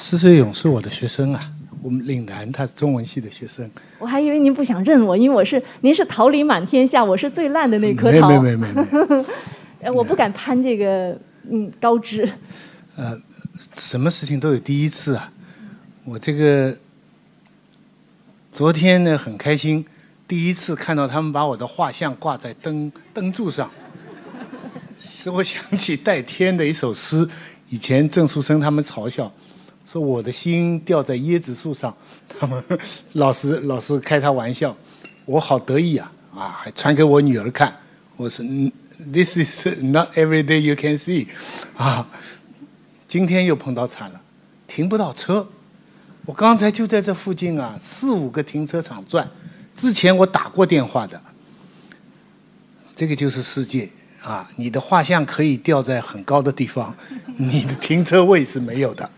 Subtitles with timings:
[0.00, 1.50] 施水勇是我的学生啊，
[1.82, 3.68] 我们岭南他是中文系的学生。
[3.98, 8.28] 我还以为您不想认我，因为我是您是桃李满天下，我是最烂的那颗桃。
[8.28, 9.24] 没没没没没。
[9.80, 11.18] 呃，我不敢攀这个
[11.50, 12.30] 嗯高枝。
[12.94, 13.20] 呃，
[13.76, 15.32] 什么事情都有第一次啊！
[16.04, 16.76] 我这个
[18.52, 19.84] 昨天呢很开心，
[20.28, 23.68] 第一次看到他们把我的画像挂在灯灯柱上，
[25.02, 27.28] 使我想起戴天的一首诗。
[27.70, 29.30] 以前郑树生他们嘲笑
[29.90, 31.96] 说我的心掉在椰子树上，
[32.28, 32.62] 他 们
[33.14, 34.76] 老师老师开他玩笑，
[35.24, 37.74] 我好得意啊啊，还传给我女儿看。
[38.16, 38.44] 我说
[39.10, 41.26] ，This is not every day you can see，
[41.78, 42.06] 啊，
[43.08, 44.20] 今天又碰到惨了，
[44.66, 45.48] 停不到车。
[46.26, 49.26] 我刚才就在这附近啊，四五个停车场转。
[49.74, 51.18] 之前我打过电话的，
[52.94, 53.88] 这个就是世界
[54.22, 54.50] 啊！
[54.56, 56.94] 你的画像可以吊在很高的地方，
[57.38, 59.08] 你的停车位是没有的，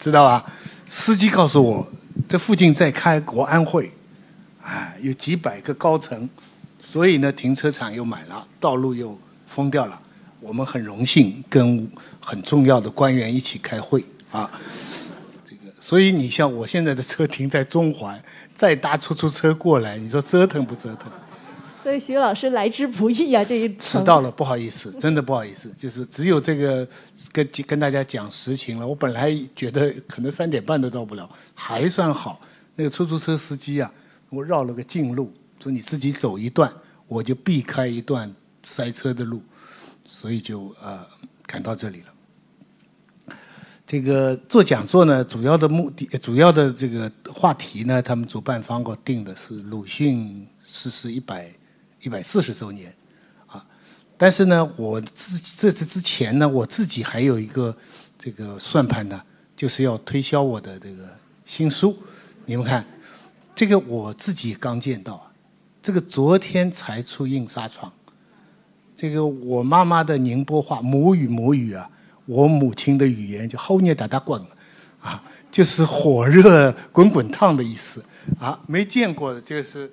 [0.00, 0.44] 知道吧？
[0.88, 1.86] 司机告诉我，
[2.26, 3.92] 这附近在开国安会，
[4.62, 6.28] 啊，有几百个高层，
[6.80, 10.00] 所以呢，停车场又满了，道路又封掉了。
[10.40, 11.86] 我们很荣幸跟
[12.18, 14.50] 很重要的官员一起开会啊。
[15.44, 18.20] 这个所以你像我现在的车停在中环，
[18.54, 21.12] 再搭出租车过来，你说折腾不折腾？
[21.82, 26.86] 所以徐老师来之不易啊，这一迟到了，不好意思， 真的不好意思，就是只有这个
[27.32, 28.86] 跟跟大家讲实情了。
[28.86, 32.40] 我本来觉得可能三点半都到不了，还算好。
[32.76, 33.90] 那个出租车司机啊，
[34.28, 36.70] 我绕了个近路，说你自己走一段，
[37.08, 39.42] 我就避开一段塞车的路，
[40.04, 41.04] 所以就呃
[41.46, 43.34] 赶到这里了。
[43.86, 51.50] 这个做讲座呢，主要的目的、主要的这个话题呢，他们主办方给我定的是鲁迅逝世一百
[52.02, 52.94] 一百四十周年，
[53.46, 53.64] 啊，
[54.16, 57.76] 但是呢，我自这次之前呢，我自己还有一个
[58.18, 59.20] 这个算盘呢，
[59.54, 61.08] 就是要推销我的这个
[61.44, 61.96] 新书。
[62.46, 62.84] 你们看，
[63.54, 65.30] 这个我自己刚见到，
[65.82, 67.92] 这个昨天才出印刷厂，
[68.96, 71.88] 这个我妈妈的宁波话母语母语啊。
[72.26, 74.40] 我母亲的语言就“后年打打滚”，
[75.02, 78.04] 啊，就是火热滚滚烫的意思，
[78.38, 79.90] 啊，没见过的，就是，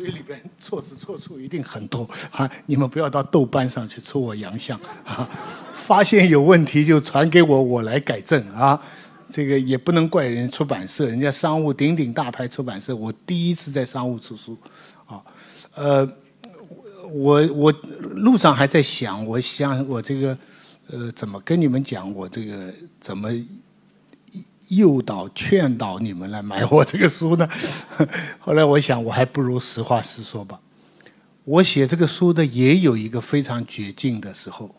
[0.00, 5.28] 所以里边错字错处一定很多，啊，你们不要到豆瓣上去戳我洋相，啊，
[5.74, 8.80] 发现有问题就传给我，我来改正，啊，
[9.28, 14.56] 这个也不能怪人出版社，人家商务鼎鼎大牌出版社，我第一次在商务出书，
[15.04, 15.20] 啊，
[15.74, 16.10] 呃，
[17.12, 17.70] 我我
[18.14, 20.34] 路上还在想，我想我这个。
[20.92, 22.12] 呃，怎么跟你们讲？
[22.12, 23.30] 我这个怎么
[24.70, 27.48] 诱导、劝导你们来买我这个书呢？
[28.40, 30.60] 后来我想，我还不如实话实说吧。
[31.44, 34.74] 我写这个书的也有一个非常绝境的时候，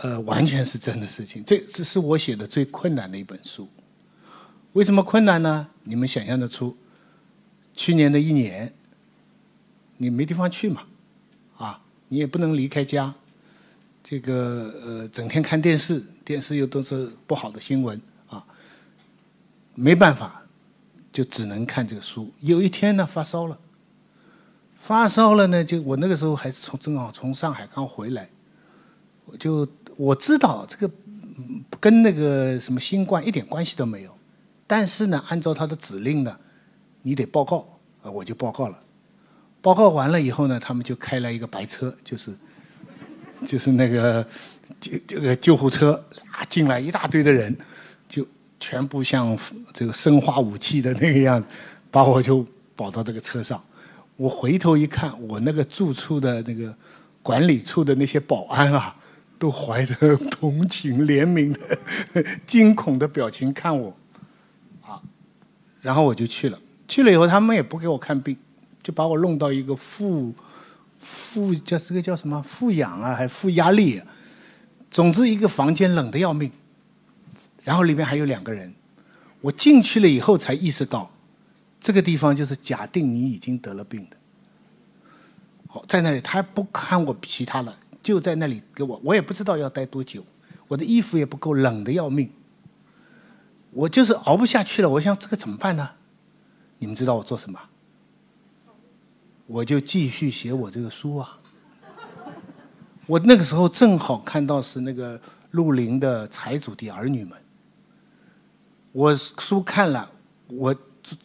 [0.00, 1.44] 呃，完全是真的事情。
[1.44, 3.68] 这这是我写的最困难的一本书。
[4.72, 5.68] 为什么困难呢？
[5.84, 6.76] 你们想象得出？
[7.74, 8.72] 去年的一年，
[9.98, 10.82] 你没地方去嘛，
[11.56, 13.14] 啊，你也不能离开家。
[14.02, 18.00] 这个呃，整天看电视，电视又都是不好的新闻，
[19.74, 20.42] 没办法，
[21.12, 22.32] 就只能看这个书。
[22.40, 23.58] 有一天呢，发烧了，
[24.78, 28.28] 发烧了呢，就我那个时候还是从正好从上海刚回来，
[29.26, 29.66] 我就
[29.96, 30.94] 我知道这个
[31.80, 34.16] 跟那个什么新冠一点关系都没有，
[34.66, 36.36] 但是呢，按照他的指令呢，
[37.02, 37.66] 你得报告。
[38.02, 38.78] 啊，我就报告了，
[39.60, 42.36] 报告完了以后呢，他们就开来一个白车，就是。
[43.44, 44.24] 就是那个
[44.78, 45.92] 救这个救护车
[46.30, 47.52] 啊，进来一大堆的人，
[48.62, 49.36] 全部像
[49.72, 51.48] 这个生化武器的那个样子，
[51.90, 52.46] 把我就
[52.76, 53.60] 保到这个车上。
[54.16, 56.72] 我回头一看，我那个住处的那个
[57.24, 58.94] 管理处的那些保安啊，
[59.36, 63.96] 都怀着同情怜悯的 惊恐的表情看我，
[64.82, 65.02] 啊，
[65.80, 66.56] 然后我就去了。
[66.86, 68.36] 去了以后，他们也不给我看病，
[68.80, 70.32] 就把我弄到一个负。
[71.00, 74.00] 负叫这个叫什么负氧啊，还负压力，
[74.88, 76.48] 总之一个房间冷的要命，
[77.62, 78.72] 然后里面还有两个人，
[79.40, 81.10] 我进去了以后才意识到，
[81.80, 84.16] 这个地方就是假定你已经得了病的，
[85.68, 90.24] 好在那里他不看我其他的，就在那里给我，我也不知道要待多久，
[90.68, 92.30] 我的衣服也不够，冷的要命，
[93.70, 95.90] 我就是熬不下去了，我想这个怎么办呢？
[96.78, 97.58] 你们知道我做什么？
[99.46, 101.38] 我就继续写我这个书啊！
[103.06, 105.20] 我那个时候正好看到是那个
[105.50, 107.36] 陆林的财主的儿女们，
[108.92, 110.10] 我书看了，
[110.48, 110.74] 我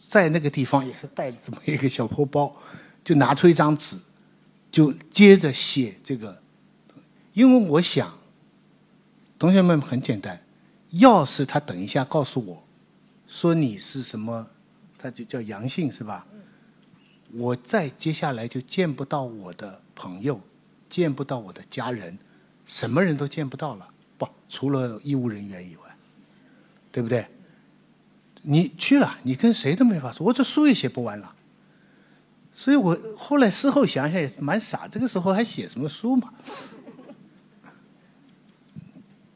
[0.08, 2.56] 在那个地方也是带着这么一个小破包，
[3.04, 3.96] 就拿出一张纸，
[4.70, 6.42] 就接着写这个，
[7.34, 8.18] 因为我想，
[9.38, 10.42] 同学们很简单，
[10.90, 12.64] 要是他等一下告诉我，
[13.28, 14.46] 说你是什么，
[14.98, 16.26] 他就叫阳性是吧？
[17.34, 20.40] 我再接下来就见不到我的朋友，
[20.88, 22.18] 见不到我的家人，
[22.64, 23.86] 什么人都见不到了。
[24.16, 25.82] 不，除了医务人员以外，
[26.90, 27.26] 对不对？
[28.50, 31.34] 你去了，你跟谁都没法说，我这书也写不完了。
[32.54, 36.32] 所以我后来事后想想也蛮傻，这个时候还写什么书嘛？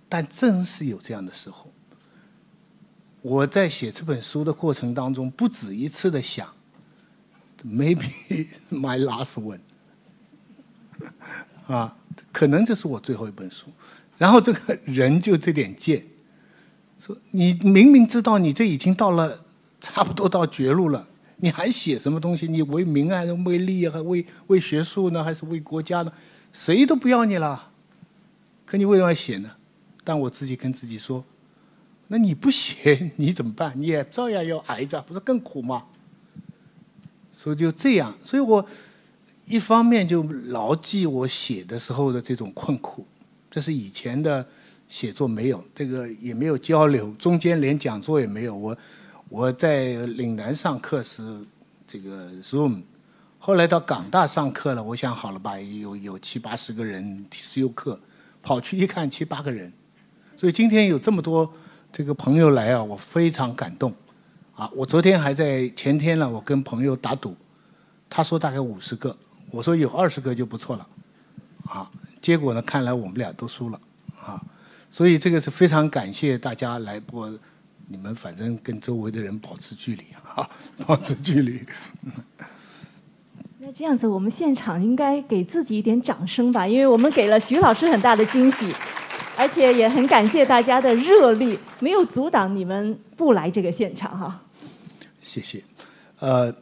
[0.09, 1.70] 但正是有这样的时候，
[3.20, 6.49] 我在写这本书的过程当中，不止一次的想
[7.62, 8.09] ，maybe
[8.70, 9.61] my last one，
[11.67, 11.94] 啊，
[12.32, 13.67] 可能这是我最后一本书。
[14.17, 16.05] 然后这个人就这点贱，
[17.04, 19.43] 说你明明知道你这已经到了
[19.81, 21.04] 差不多到绝路了。
[21.38, 22.46] 你还写什么东西？
[22.46, 25.25] 你为民还是为利还为为学术呢？
[25.25, 26.12] 还是为国家呢？
[26.52, 27.70] 谁都不要你了。
[28.64, 29.50] 可你为什么要写呢？
[30.04, 31.25] 但我自己跟自己说，
[32.06, 33.72] 那你不写你怎么办？
[33.75, 35.87] 你也照样要挨着，不是更苦吗？
[37.32, 38.64] 所以就这样，所以我
[39.46, 43.04] 一方面就牢记我写的时候的这种困苦，
[43.50, 44.46] 这是以前的
[44.92, 48.54] 写作没有，这个也没有交流，中间连讲座也没有。
[48.54, 48.76] 我。
[49.30, 51.22] 我在岭南上课是
[51.86, 52.82] 这个 Zoom，
[53.38, 57.98] 后来到港大上课了，我想好了吧，有有七八十个人修课，
[58.42, 59.72] 跑去一看七八个人，
[60.36, 61.50] 所以今天有这么多
[61.90, 63.94] 这个朋友来啊，我非常感动，
[64.54, 67.34] 啊，我昨天还在前天呢，我跟朋友打赌，
[68.10, 69.16] 他说大概五十个，
[69.50, 70.86] 我说有二十个就不错了，
[71.64, 71.90] 啊，
[72.20, 73.80] 结果呢，看来我们俩都输了，
[74.22, 74.38] 啊，
[74.92, 77.32] 所以这个是非常感谢大家来播。
[77.88, 80.04] 你们反正跟周围的人保持距离
[80.34, 80.46] 啊，
[80.86, 81.62] 保持距离。
[83.58, 88.70] 那这样子，我们现场应该给自己一点掌声吧，因为我们给了徐老师很大的惊喜，
[89.36, 94.42] 而且也很感谢大家的热力，没有阻挡你们不来这个现场哈。
[95.22, 95.64] 谢谢。
[96.18, 96.54] 呃，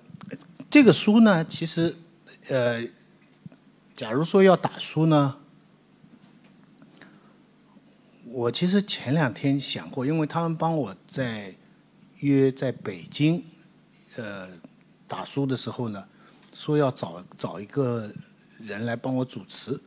[0.71, 1.95] 这个书呢，其实
[2.49, 2.81] 呃，
[3.97, 5.37] 假如说要打书呢。
[8.33, 11.53] 我其实前两天想过，因为他们帮我在
[12.21, 13.43] 约在北京，
[14.15, 14.47] 呃，
[15.09, 16.05] 打书的时候呢，
[16.55, 18.09] 说要找找一个
[18.61, 19.79] 人来帮我主持。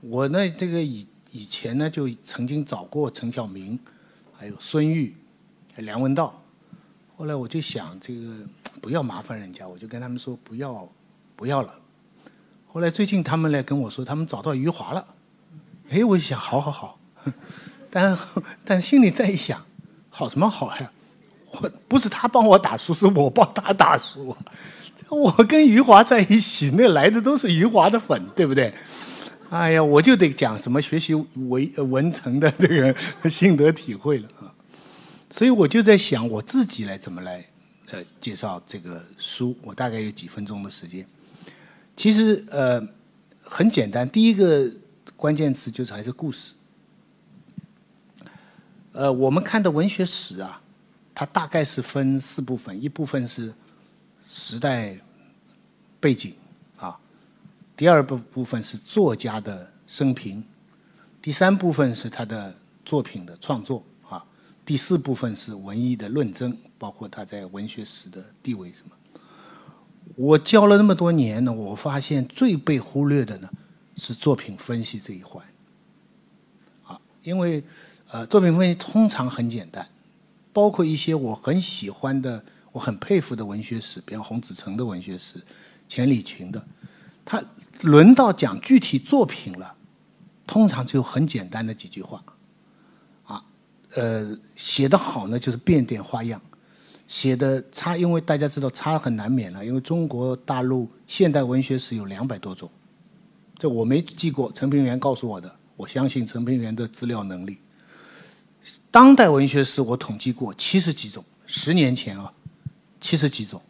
[0.00, 3.78] 我呢，这个以以前呢就曾经找过陈晓明，
[4.32, 5.14] 还有孙玉、
[5.76, 6.42] 梁文道。
[7.16, 8.34] 后来我就想，这个
[8.80, 10.92] 不要麻烦人家，我就跟他们说不要
[11.36, 11.72] 不要了。
[12.66, 15.06] 后来最近他们来跟我说，他们找到余华了。
[15.90, 16.98] 哎，我就想，好好好。
[17.96, 18.18] 但
[18.62, 19.64] 但心里再一想，
[20.10, 20.92] 好什么好呀？
[21.50, 24.36] 我不是他帮我打书，是我帮他打书。
[25.08, 28.74] 我跟余华在一起，那来的都是余华的粉，对不对？
[29.48, 32.94] 哎呀，我就得讲什么学习文文成的这个
[33.30, 34.52] 心得体会了啊。
[35.30, 37.42] 所以我就在想，我自己来怎么来
[37.92, 39.56] 呃介绍这个书。
[39.62, 41.06] 我大概有几分钟的时间。
[41.96, 42.86] 其实呃
[43.40, 44.70] 很简单，第一个
[45.16, 46.52] 关键词就是还是故事。
[48.96, 50.58] 呃，我们看的文学史啊，
[51.14, 53.52] 它大概是分四部分，一部分是
[54.26, 54.96] 时代
[56.00, 56.34] 背景
[56.78, 56.98] 啊，
[57.76, 60.42] 第二部部分是作家的生平，
[61.20, 62.54] 第三部分是他的
[62.86, 64.24] 作品的创作啊，
[64.64, 68.92] 第四部分是文艺的论证，包括他在文学史的地位什么。
[70.14, 73.50] 我教了那么多年呢，我发现最被忽略的呢
[73.96, 75.44] 是作品分析这一环
[76.86, 77.62] 啊，因为。
[78.08, 79.86] 呃，作品分析通常很简单，
[80.52, 85.42] 包括一些我很喜欢的、我很佩服的文学史，比如洪子成的文学史、
[85.88, 86.64] 钱理群的。
[87.24, 87.42] 他
[87.82, 89.74] 轮到讲具体作品了，
[90.46, 92.22] 通常就很简单的几句话，
[93.24, 93.44] 啊，
[93.96, 96.40] 呃，写的好呢就是变点花样，
[97.08, 102.70] 写的差，因为大家知道差很难免了，因为中国大陆现代文学史有两百多种，
[103.58, 107.58] 这我没记过，陈平原告诉我的，我相信陈平原的资料能力。
[108.90, 112.32] 当代文学史我统计过七十几种，十年前啊，
[113.00, 113.60] 七十几种。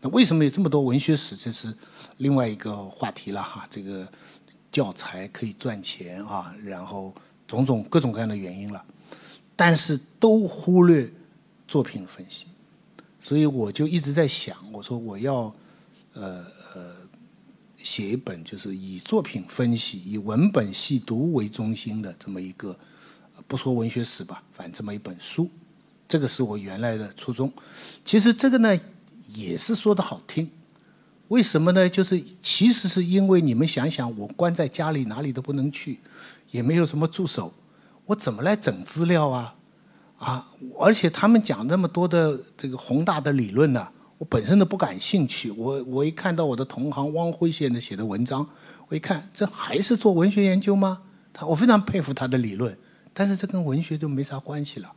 [0.00, 1.36] 那为什么有这么多文学史？
[1.36, 1.74] 这是
[2.16, 3.66] 另外一个话题了哈。
[3.70, 4.08] 这个
[4.72, 7.14] 教材可以赚钱啊，然后
[7.46, 8.82] 种种各种各样的原因了，
[9.54, 11.12] 但是都忽略
[11.68, 12.46] 作品分析。
[13.20, 15.54] 所以我就一直在想，我说我要
[16.14, 16.96] 呃呃
[17.76, 22.76] 写一本就是以作品分析、以文本细读为中心的这么一个。
[23.46, 25.48] 不说文学史吧，反正这么一本书，
[26.08, 27.52] 这个是我原来的初衷。
[28.04, 28.78] 其实这个呢，
[29.28, 30.50] 也是说的好听。
[31.28, 31.88] 为什么呢？
[31.88, 35.98] 就是其实是因为你们想想，我关在家里哪里都不能去，
[36.52, 37.52] 也没有什么助手，
[38.04, 39.54] 我怎么来整资料啊？
[40.18, 40.48] 啊，
[40.78, 43.88] 而且他们讲那么多的这个宏大的理论呢，
[44.18, 45.50] 我本身都不感兴趣。
[45.50, 48.48] 我我一看到我的同行汪辉先生写的文章，
[48.88, 51.02] 我一看，这还是做文学研究吗？
[51.32, 52.78] 他我非常佩服他的理论，
[53.18, 54.92] 但是这跟文学就没啥关系了。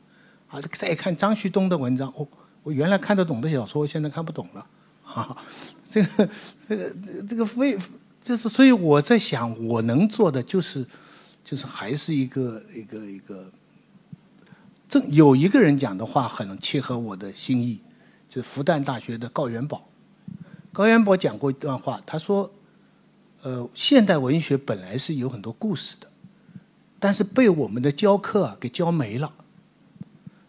[0.50, 2.28] 啊，再看张旭东的文章，哦，
[2.64, 4.68] 我原来看得懂的小说，现在看不懂了。
[5.08, 5.38] 啊，
[5.90, 6.30] 这个
[6.68, 6.96] 这个
[7.30, 7.78] 这个非
[8.22, 10.86] 就是，所以我在想，我能做的就是，
[11.46, 13.50] 就是还是一个一个一个。
[14.90, 17.80] 正有一个人讲的话很切合我的心意，
[18.28, 19.88] 就是复旦大学的高元宝。
[20.74, 22.52] 高元宝讲过一段话，他说
[23.42, 26.09] ：“呃，现代文学本来是有很多故事的，
[27.00, 29.32] 但是被我们的教课啊给教没了。”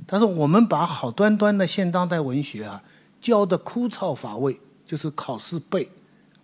[0.07, 2.83] 他说：“我们把好端端的现当代文学啊
[3.21, 5.89] 教的枯燥乏味，就是考试背，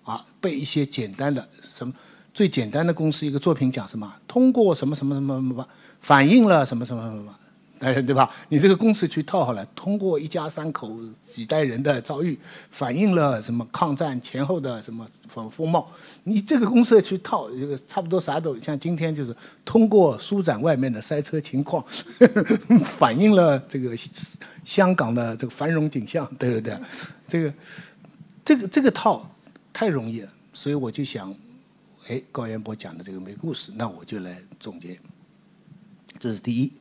[0.05, 1.93] 啊背一些简单的什么
[2.33, 5.69] 最简单的公式，一个作品讲什么，通过什么什么什么什么
[6.01, 7.35] 反映了什么什么什么。”
[7.81, 8.31] 哎，对吧？
[8.49, 12.39] 你这个公式去套好了，通过一家三口几代人的遭遇，
[12.71, 15.87] 反映了什么抗战前后的什么风风貌？
[16.25, 21.85] 你这个公式去套，这个差不多啥都像今天就是通过书展外面的塞车情况，
[22.83, 23.95] 反映了这个
[24.65, 26.79] 香港的这个繁荣景象，对不对？
[27.29, 27.55] 这个
[28.43, 29.31] 这个这个套
[29.73, 31.35] 太容易了，所以我就想，
[32.09, 34.99] 哎，高彦博讲的这个没故事，那我就来总结。
[36.19, 36.73] 这是第一。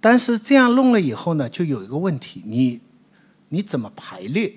[0.00, 2.80] 但是这样弄了以后呢，就有一个问题，你
[3.48, 4.54] 你怎么排列？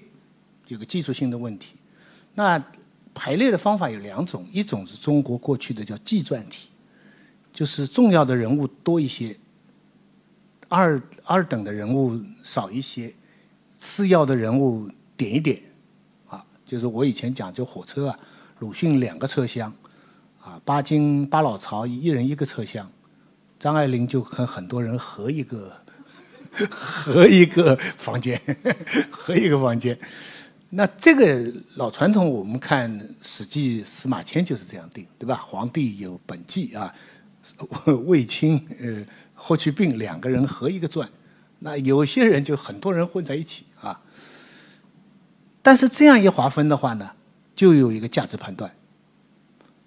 [0.67, 1.75] 有个技术性的问题。
[2.35, 2.63] 那
[3.13, 6.69] 排列的方法有两种，一种是中国过去的叫纪传体，
[7.51, 9.35] 就是重要的人物多一些，
[10.69, 13.13] 二二等的人物少一些，
[13.77, 15.61] 次要的人物点一点，
[16.29, 18.19] 啊，就是我以前讲就火车啊，
[18.59, 19.73] 鲁迅两个车厢，
[20.39, 22.89] 啊，巴金巴老曹一人一个车厢。
[23.61, 25.71] 张爱玲就和很多人合一个，
[26.71, 28.41] 合一个房间，
[29.11, 29.95] 合一个房间。
[30.71, 32.89] 那这个老传统，我们看
[33.21, 35.35] 《史记》司马迁就是这样定，对吧？
[35.35, 36.91] 皇帝有本纪啊，
[38.07, 41.07] 卫青、呃霍去病两个人合一个传。
[41.59, 44.01] 那有些人就很多人混在一起啊。
[45.61, 47.11] 但是这样一划分的话呢，
[47.55, 48.75] 就有一个价值判断，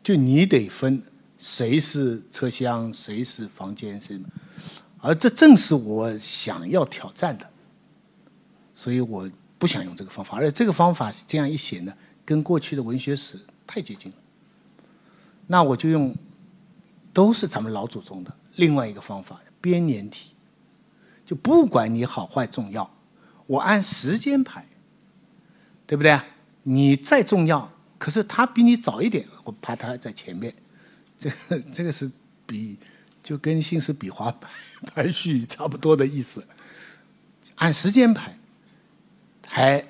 [0.01, 1.03] 就你得分。
[1.45, 4.19] 谁是车厢，谁是房间，谁？
[4.99, 7.47] 而这正是我想要挑战的，
[8.75, 10.39] 所以我不想用这个方法。
[10.39, 11.93] 而且这个方法这样一写呢，
[12.25, 14.17] 跟过去的文学史太接近了。
[15.47, 16.17] 那我就用，
[17.13, 20.31] 都是咱们老祖宗的另外一个方法——编年体。
[21.27, 22.91] 就不管你好坏重要，
[23.47, 24.67] 我按时间排，
[25.87, 26.19] 对不对？
[26.63, 30.55] 你再重要，可是他比你早一点，我怕他在前面。
[31.19, 32.11] 这个 这个是
[32.47, 32.79] 比
[33.23, 34.49] 就跟姓氏笔画排
[34.87, 36.47] 排序差不多的意思，
[37.55, 38.39] 按时间排，
[39.47, 39.87] 还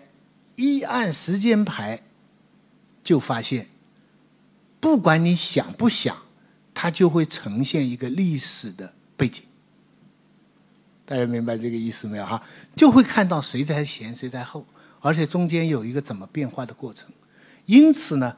[0.55, 2.03] 一按时间排，
[3.03, 3.69] 就发现，
[4.79, 6.17] 不管你想不想，
[6.73, 9.43] 它就会呈现一个历史的背景。
[11.05, 12.41] 大家明白这个意思没有哈？
[12.77, 14.65] 就会看到谁在前谁在后，
[15.01, 17.11] 而且中间有一个怎么变化的过程。
[17.67, 18.37] 因此呢。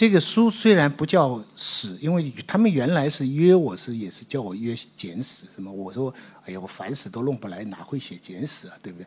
[0.00, 6.10] 这个书虽然不叫史，因为他们原来是约我是也是叫我约简史什么，我说
[6.46, 9.06] 哎呀我凡史都弄不来，哪会写简史啊，对不对？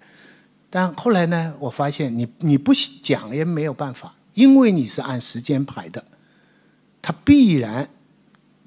[0.69, 2.71] 但后来呢，我发现你你不
[3.01, 6.05] 讲也没有办法，因为你是按时间排的，
[7.01, 7.89] 它必然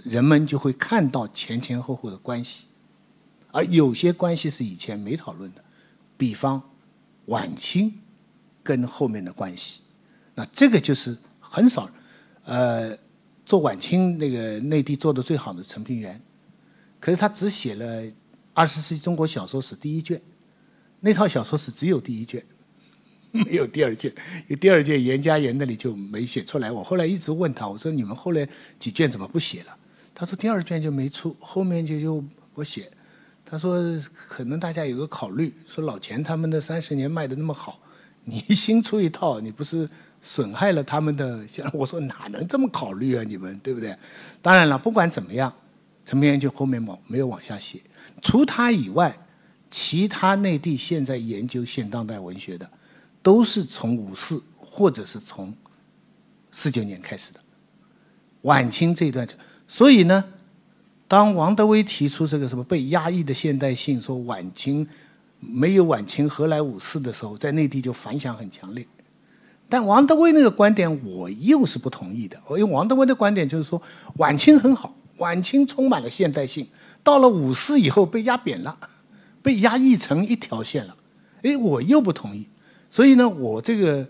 [0.02, 2.66] 人们就会看到前前后后的关系，
[3.52, 5.62] 而有些关系是以前没讨论的，
[6.16, 6.60] 比方
[7.26, 8.00] 晚清
[8.64, 9.82] 跟后面的关系，
[10.34, 11.88] 那这个就是很少。
[12.46, 12.96] 呃，
[13.44, 16.20] 做晚清那个内地做的最好的陈平原，
[17.00, 18.02] 可是他只写了
[18.54, 20.22] 《二十世纪中国小说史》第一卷，
[21.00, 22.40] 那套小说史只有第一卷，
[23.32, 24.12] 没有第二卷，
[24.46, 26.70] 有第二卷严家言那里就没写出来。
[26.70, 28.48] 我后来一直问他，我说你们后来
[28.78, 29.76] 几卷怎么不写了？
[30.14, 32.24] 他说第二卷就没出，后面就又
[32.54, 32.88] 不写。
[33.44, 33.82] 他说
[34.14, 37.80] 可能大家有个考虑，说老钱他们的三十年卖的那么好，
[38.22, 39.88] 你新出一套，你不是？
[40.28, 43.22] 损害了他们的，像 我说哪能这么考虑啊？
[43.22, 43.96] 你们对不对？
[44.42, 45.52] 当然了，不管怎么样，
[46.04, 47.80] 陈平原就后面往没有往下写。
[48.20, 49.16] 除他以外，
[49.70, 52.68] 其他内地现在研究现当代文学的，
[53.22, 55.54] 都是从五四或者是从
[56.50, 57.38] 四九年开始的
[58.42, 59.24] 晚清这一段。
[59.68, 60.24] 所以呢，
[61.06, 64.84] 当王德威提出这个什么被压抑的现代性，说晚清
[65.38, 68.84] 没有晚清何来五四的时候，在内地就反响很强烈。
[69.68, 73.80] 但王德威那个观点我又是不同意的，因为王德威的观点就是说
[74.16, 76.66] 晚清很好，晚清充满了现代性，
[77.02, 78.78] 到了五四以后被压扁了，
[79.42, 80.96] 被压抑成一条线了。
[81.42, 82.46] 哎，我又不同意。
[82.90, 84.08] 所以呢，我这个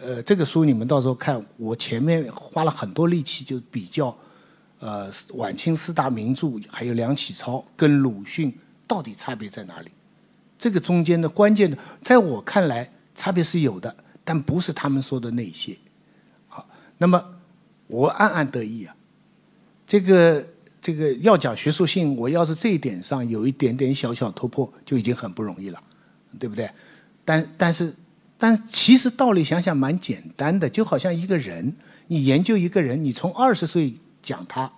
[0.00, 4.14] 呃这个书你们到时候看，我前面花了很多力气就比较，
[4.80, 8.52] 呃晚清四大名著还有梁启超跟鲁迅
[8.86, 9.90] 到底差别在哪里？
[10.58, 13.94] 这个中间的关键的，在我看来差别是有的，
[14.26, 15.78] 但不是他们说的那些。
[16.48, 16.68] 好，
[16.98, 17.24] 那么
[17.86, 18.94] 我暗暗得意啊。
[19.86, 20.44] 这个
[20.80, 25.80] 这个要讲学术性，我要是这一点上有一点点小小突破，就已经很不容易了，
[26.40, 26.68] 对不对？
[27.24, 27.94] 但但是
[28.36, 31.76] 但其实道理想想蛮简单的，就好像一个人，
[32.08, 34.70] 你研究一个人，你从二十岁讲他，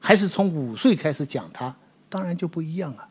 [0.00, 1.76] 还是从五岁开始讲他，
[2.08, 3.08] 当然就不一样了，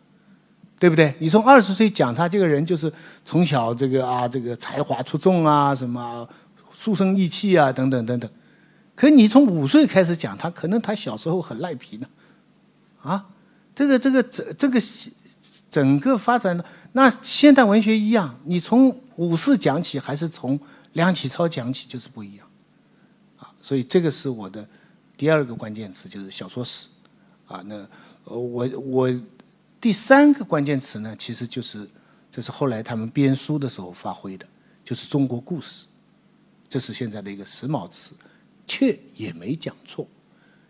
[0.84, 1.16] 对不对？
[1.20, 2.92] 你从二十岁讲他这个人，就是
[3.24, 6.28] 从小这个啊，这个才华出众啊，什么
[6.74, 8.30] 书生意气啊，等等等等。
[8.94, 12.08] 可你从五岁开始讲他，可能他小时候很赖皮呢，
[13.02, 13.26] 啊，
[13.74, 14.82] 这个这个整这个
[15.72, 20.60] 整个发展的那现代文学一样，你从五四讲起还是从
[20.92, 22.46] 梁启超讲起就是不一样，
[23.40, 24.68] 啊，所以这个是我的
[25.16, 26.90] 第二个关键词，就是小说史，
[27.48, 27.88] 啊，那
[28.26, 29.10] 我我
[29.84, 31.86] 第三个关键词呢，其实就是
[32.32, 34.48] 这是后来他们编书的时候发挥的，
[34.82, 35.88] 就是中国故事，
[36.70, 38.14] 这是现在的一个时髦词。
[38.66, 40.08] 却也没讲错，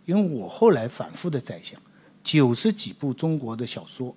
[0.05, 1.79] 因为我后来反复的在想，
[2.23, 4.15] 九十几部中国的小说，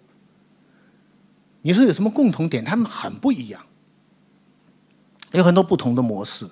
[1.61, 2.65] 你说有什么共同点？
[2.65, 3.63] 他们很不一样，
[5.33, 6.49] 有很多不同的模式，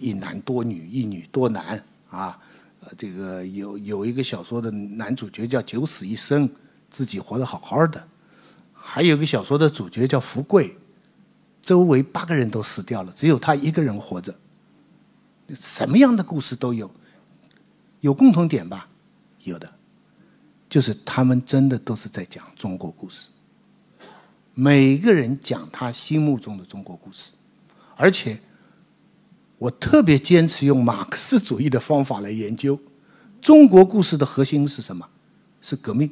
[0.00, 2.40] 一男多女，一女多男啊。
[2.96, 6.48] 这个有有一个小说的男主角叫九死一生，
[6.94, 7.98] 自己活得好好的；
[8.72, 10.76] 还有个小说的主角叫福贵，
[11.60, 14.32] 周围八个人都死掉了，只有他一个人活着。
[15.52, 16.88] 什么样的故事都有，
[18.00, 18.88] 有共同点吧？
[19.40, 19.68] 有的，
[20.68, 23.28] 就是他们真的都是在讲中国故事。
[24.54, 27.32] 每个人讲他心目中的中国故事，
[27.96, 28.38] 而且
[29.58, 32.78] 我特别坚持用马克思主义的方法来研究
[33.42, 35.08] 中国故事的核心是什么？
[35.60, 36.08] 是革命。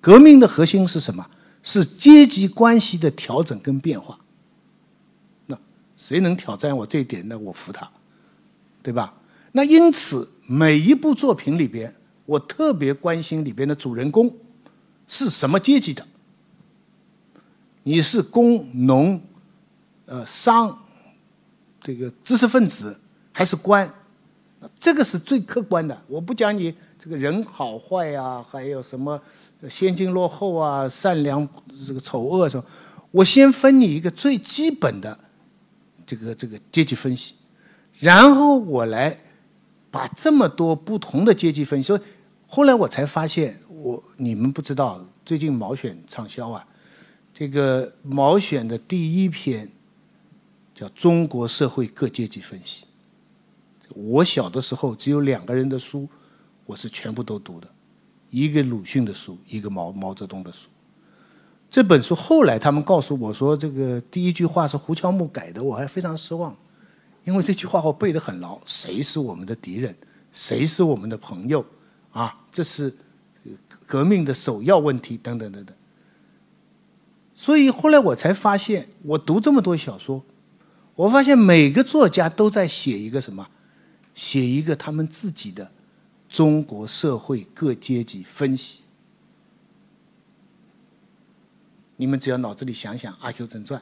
[0.00, 1.26] 革命的核心是什么？
[1.62, 4.18] 是阶级关系的调整跟变化。
[5.46, 5.58] 那
[5.96, 7.26] 谁能挑战我这一点？
[7.28, 7.88] 呢我服他。
[8.82, 9.12] 对吧？
[9.52, 14.34] 那因此每一部作品里边，我特别关心里边的主人公
[15.06, 16.06] 是什么阶级的。
[17.82, 19.20] 你是工农，
[20.06, 20.78] 呃商，
[21.82, 22.98] 这个知识分子
[23.32, 23.92] 还是官？
[24.78, 26.00] 这个是最客观的。
[26.06, 29.20] 我不讲你这个人好坏呀，还有什么
[29.68, 31.48] 先进落后啊，善良
[31.86, 32.64] 这个丑恶什么。
[33.10, 35.18] 我先分你一个最基本的
[36.06, 37.34] 这个这个阶级分析。
[37.98, 39.18] 然后我来
[39.90, 42.00] 把这么多不同的阶级分析，所以
[42.46, 46.66] 后来我才发现，我你们不知道，最近毛选畅销啊，
[47.34, 49.70] 这个毛选的第一篇
[50.74, 52.84] 叫《中国社会各阶级分析》。
[53.94, 56.08] 我小的时候只有两个人的书，
[56.66, 57.68] 我是全部都读的，
[58.30, 60.68] 一个鲁迅的书，一个毛毛泽东的书。
[61.70, 66.56] 这本书后来他们告诉我说，这个第一句话是胡乔木改的，我还非常失望。
[67.24, 69.94] 因为这句话我背得很牢，谁是我们的敌人，
[70.32, 71.64] 谁是我们的朋友，
[72.12, 72.92] 啊，这是
[73.84, 75.76] 革命的首要问题，等等等等。
[77.34, 80.22] 所以后来我才发现，我读这么多小说，
[80.94, 83.46] 我发现每个作家都在写一个什么，
[84.14, 85.70] 写一个他们自己的
[86.28, 88.80] 中国社会各阶级分析。
[91.96, 93.80] 你们只要脑子里想想《阿 Q 正传》，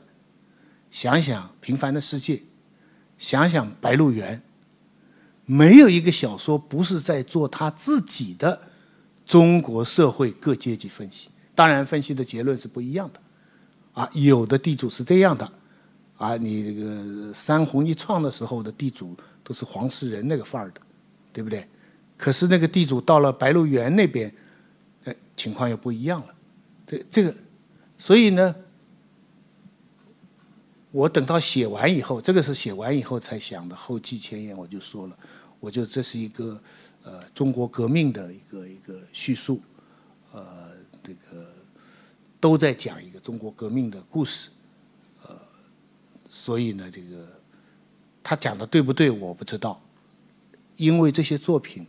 [0.91, 2.37] 想想《平凡的世界》。
[3.17, 4.37] 想想《白鹿原》，
[5.45, 8.61] 没有一个小说不是在做他自己的
[9.27, 11.29] 中国社会各阶级分析。
[11.53, 13.21] 当然，分析的结论是不一样的。
[13.93, 15.53] 啊，有的地主是这样的，
[16.17, 19.17] 啊，你这个三红一创的时候的地主
[19.49, 20.81] 都是黄世仁那个范儿的，
[21.33, 21.67] 对不对？
[22.19, 24.31] 可是那个地主到了白鹿原那边，
[25.05, 26.35] 哎，情况又不一样了。
[26.87, 27.35] 这这个，
[27.97, 28.55] 所以呢。
[30.91, 33.77] 我等到写完以后，这个是写完以后才想的。
[33.77, 35.17] 后继前言我就说了，
[35.61, 36.59] 我就这是一个
[37.05, 39.61] 呃中国革命的一个一个叙述，
[40.33, 40.71] 呃
[41.03, 41.53] 这个
[42.41, 44.49] 都在讲一个中国革命的故事，
[45.27, 45.39] 呃，
[46.31, 47.38] 所以呢，这个
[48.29, 49.81] 他讲的对不对我不知道，
[50.77, 51.87] 因为这些作品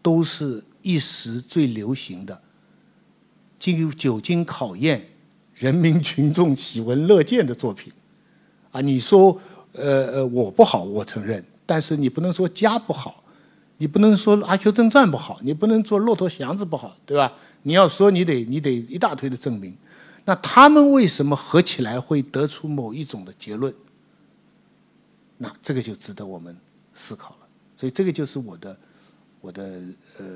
[0.00, 2.40] 都是一时最流行的，
[3.58, 5.04] 经久经考验
[5.56, 7.92] 人民群众喜闻乐见的作品。
[8.70, 9.36] 啊，你说，
[9.72, 13.24] 呃呃，我不好，我承认，但是你不能说家不好，
[13.78, 17.32] 你不能说《阿 Q 正传》不好，你不能说《骆驼祥子》不好，对吧？
[17.64, 19.76] 你要说，你得你得一大堆的证明。
[20.26, 23.74] 那他们为什么合起来会得出某一种的结论？
[25.36, 26.56] 那这个就值得我们
[26.94, 27.48] 思考了。
[27.76, 28.78] 所以这个就是我的
[29.40, 29.82] 我的
[30.18, 30.26] 呃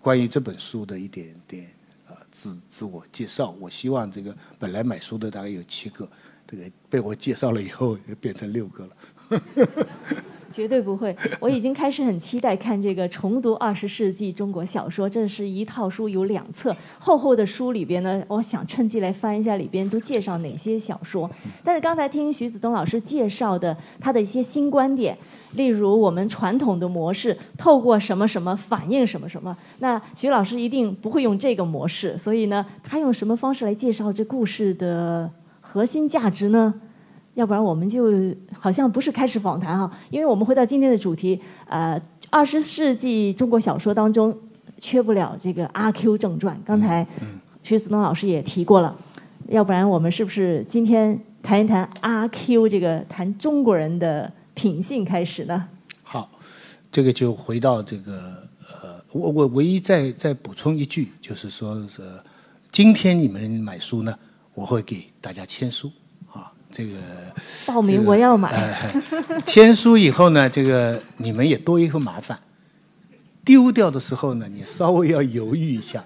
[0.00, 1.70] 关于这本书的一点点
[2.06, 3.50] 啊自自我介绍。
[3.58, 6.08] 我希望这个本来买书的大概有七个，
[6.46, 8.96] 这个被我介绍了以后，变成六个了。
[10.56, 15.06] 绝对不会， 我已经开始很期待看这个重读二十世纪中国小说。
[15.06, 21.30] 这是一套书，有两册厚厚的书里边呢，我想趁机来翻一下里边都介绍哪些小说。
[21.62, 25.14] 但是刚才听徐子东老师介绍的他的一些新观点，
[25.56, 36.72] 例如我们传统的模式，透过什么什么反映什么什么，那徐老师一定不会用这个模式，所以呢，他用什么方式来介绍这故事的核心价值呢？
[37.36, 44.34] 要不然我们就好像不是开始访谈哈，因为我们回到今天的主题，呃，二十世纪中国小说当中
[44.80, 46.56] 缺不了这个《阿 Q 正传》。
[46.64, 47.06] 刚才
[47.62, 48.96] 徐子东老师也提过了，
[49.48, 55.68] 要不然我们是不是今天谈一谈阿 Q 这个谈中国人的品性开始呢？
[56.02, 56.30] 好，
[56.90, 58.48] 这个就回到这个
[58.82, 62.00] 呃，我我唯一再再补充一句，就是说是
[62.72, 64.18] 今天你们买书呢，
[64.54, 65.92] 我会给大家签书。
[66.70, 66.96] 这个
[67.66, 68.92] 报名我要买。
[69.46, 72.38] 签书以后呢，这个你们也多一份麻烦，
[73.44, 76.04] 丢掉的时候呢，你稍微要犹豫一下。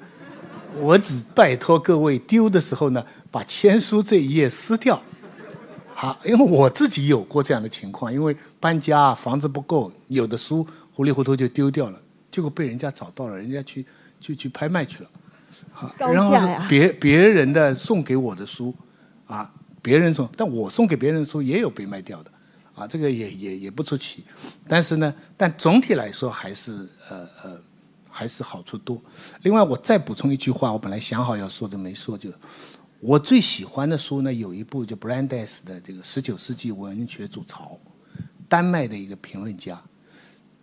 [0.79, 5.03] 我只拜托各位丢的时候呢，把签书这一页撕掉。
[5.95, 13.85] 好，因为我自己有过这样的情况，因为搬家房子不够，有的书糊里糊涂就丢掉了，结果被人家找到了，人家去
[14.21, 15.11] 去去拍卖去了。
[15.73, 18.73] 好，然后别别人的送给我的书，
[19.27, 19.51] 啊。
[19.83, 22.31] 别人送，但我送给别人的书也有被卖掉的，
[22.75, 24.25] 啊，这个也也也不出奇。
[24.69, 27.61] 但是呢，但总体来说还是呃呃，
[28.09, 29.01] 还是好处多。
[29.43, 32.31] 另外，我再补充一句话，我本来想好要说的没说，就
[33.01, 37.79] 我最喜欢的书呢，有一部就 Brandes 的这个十九世纪文学主潮，
[38.49, 39.81] 丹麦的一个评论家。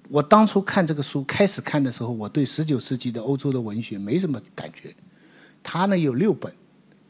[0.10, 4.96] 我当初看这个书开始看的时候，我对十九世纪的欧洲的文学没什么感觉。
[5.64, 6.54] 他呢有六本。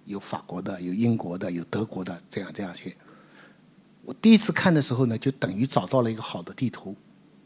[0.07, 2.95] 有法国的，有英国的，有德国的，这样这样些。
[4.03, 6.95] 我第一次看的时候呢，就等于找到了一个好的地图，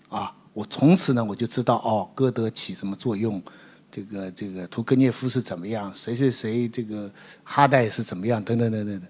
[0.09, 3.41] 啊，我从此呢我就知道哦，歌德起什么作用，
[3.91, 7.11] 这个这个屠格涅夫是怎么样，谁谁谁这个
[7.43, 9.09] 哈代是怎么样，等等等等等。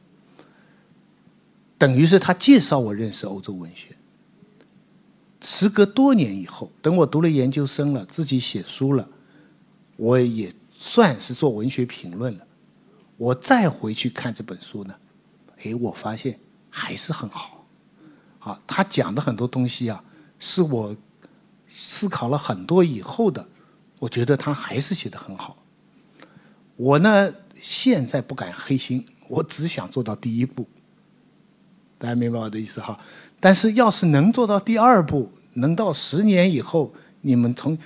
[1.78, 3.90] 等于是他介绍我认识欧洲文学。
[5.42, 9.10] 时隔多年以后，等我读了研究生了，自己写书了，
[9.98, 12.48] 我也算是做文学评论了。
[13.22, 14.96] 我再回去看这本书呢，
[15.64, 16.40] 哎，我发现
[16.72, 17.68] 还是很好，
[18.40, 20.04] 啊，他讲的很多东西啊，
[20.40, 20.98] 是我
[21.68, 23.48] 思考了很多以后的，
[24.00, 25.56] 我觉得他还是写的很好。
[26.76, 30.66] 我呢，现在不敢黑心，我只想做到第一步，
[32.00, 33.00] 大家明白我的意思哈？
[33.40, 37.78] 但是要是能做到第二步，能到十年以后，你们从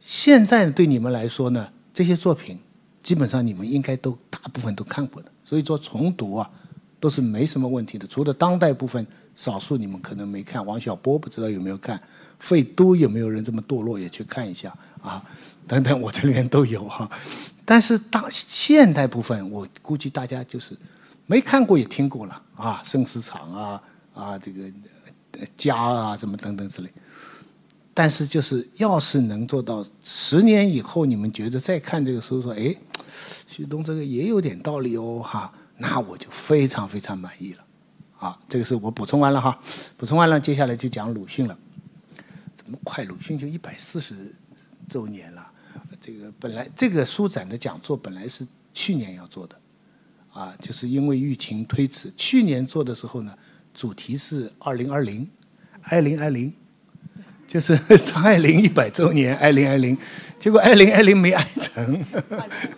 [0.00, 2.58] 现在对你们来说呢，这些作品。
[3.02, 6.50] 基本上你们应该都大部分都看过的，所以说重读啊
[6.98, 8.06] 都是没什么问题的。
[8.06, 12.00] 除了当代部分少数你们可能没看，王小波不知道有没有看，
[12.38, 15.24] 费都有没有人这么堕落也去看一下啊？
[15.66, 17.10] 等等，我这里面都有哈。
[17.64, 20.76] 但是当现代部分，我估计大家就是
[21.26, 23.82] 没看过也听过了啊，生死场啊
[24.12, 24.70] 啊这个
[25.56, 26.92] 家啊什么等等之类。
[27.92, 32.74] 但是就是要是能做到十年以后，你们觉得再看这个书说，哎，
[33.48, 37.64] 徐东这个也有点道理哦，哈，那我就非常非常满意了，
[38.18, 39.60] 啊，这个是我补充完了哈，
[39.96, 41.58] 补充完了，接下来就讲鲁迅了，
[42.54, 43.02] 怎么快？
[43.04, 44.14] 鲁迅就一百四十
[44.88, 45.44] 周年了，
[46.00, 49.60] 这个本来这个书展的讲座本来是去年要做的，
[50.32, 53.34] 啊，就是因为疫情推迟，去年做的时候呢，
[53.74, 55.28] 主题是二零二零，
[55.82, 56.52] 二零二零。
[57.50, 59.98] 就是 张爱玲一百周年，爱玲爱玲，
[60.38, 62.00] 结果爱玲爱玲没爱成，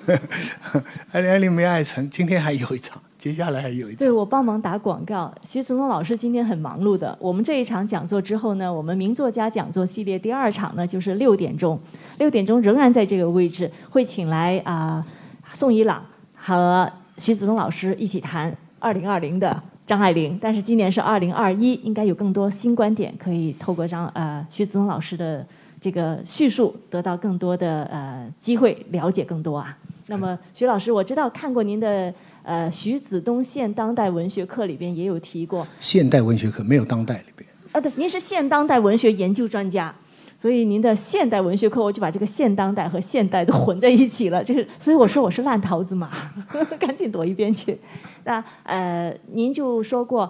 [1.13, 3.99] 爱玲爱玲没爱成，今天还有一场，接下来还有一场。
[3.99, 7.15] 对我帮忙打广告，徐子东老师今天很忙碌的。
[7.21, 11.79] 我们这一场讲座之后呢，我们名作家讲座系列第二场呢就是六点钟，
[12.17, 15.05] 六点钟仍然在这个位置，会请来啊
[15.53, 16.03] 宋一朗
[16.35, 19.63] 和徐子东老师一起谈二零二零的。
[19.85, 25.45] 张爱玲，但是今年是二零二一，应该有更多新观点可以透过张呃徐子东老师的
[25.81, 29.77] 这个叙述，得到更多的呃机会了解更多啊。
[30.07, 35.67] 那么徐老师，我知道看过您的呃徐子东现当代文学课里边也有提过。
[35.81, 37.49] 现代文学课没有当代里边。
[37.73, 39.95] 啊，对，您是现当代文学研究专家。
[40.43, 44.43] 所以您的现代文学课，我就把这个现当代和现代都混在一起了。
[44.43, 46.11] 就是，所以我说我是烂桃子嘛，
[46.81, 47.79] 赶紧躲一边去。
[48.25, 50.29] 那呃，您就说过，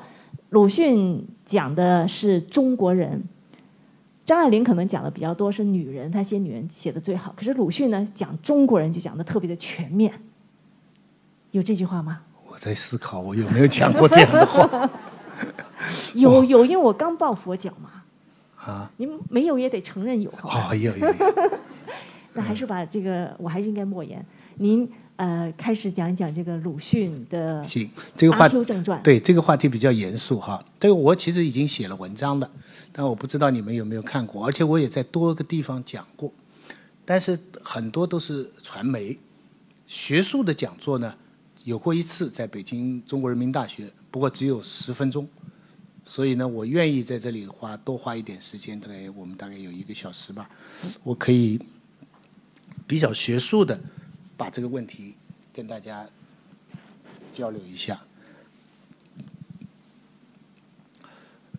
[0.51, 3.25] 鲁迅讲的是中国人，
[4.27, 7.33] 张爱玲可能讲的比较多是女人，她写女人写的最好。
[7.35, 10.13] 可是鲁迅呢，讲中国人就讲的特别的全面。
[11.53, 12.21] 有这句话吗？
[12.47, 14.91] 我在思考，我有没有讲过这样的话？
[16.13, 18.02] 有有，因为我刚抱佛脚嘛。
[18.65, 18.91] 啊。
[18.97, 20.31] 您没有也得承认有。
[20.43, 21.15] 哦，有有。
[22.35, 24.25] 那还是把这个，我还是应该莫言。
[24.57, 28.65] 您呃，开始讲一讲这个鲁迅的行这个话题。
[28.65, 29.01] 正传。
[29.03, 30.65] 对这个话题比较严肃哈。
[30.81, 32.51] 这个我其实已经写了文章的，
[32.91, 36.33] 但我不知道你们有没有看过，而且我也在多个地方讲过，
[37.05, 39.19] 但是很多都是传媒
[39.87, 41.15] 学术的讲座呢。
[41.65, 45.29] 有过一次在北京中国人民大学，不过只有十分钟，
[46.05, 50.49] 所以呢，我愿意在这里花多花一点时间，大概我们大概有一个小时吧，
[51.03, 51.61] 我可以
[52.87, 53.79] 比较学术的
[54.37, 55.15] 把这个问题
[55.53, 56.07] 跟大家
[57.33, 58.01] 交流一下。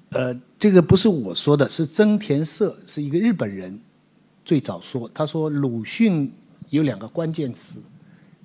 [0.09, 3.79] 呃，这个不是我说的，是曾田社是一个日本人
[4.45, 6.31] 最早说，他说鲁迅
[6.69, 7.79] 有两个关键词，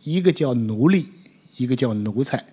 [0.03, 1.13] 一个叫奴隶。
[1.57, 2.47] 一个叫奴才，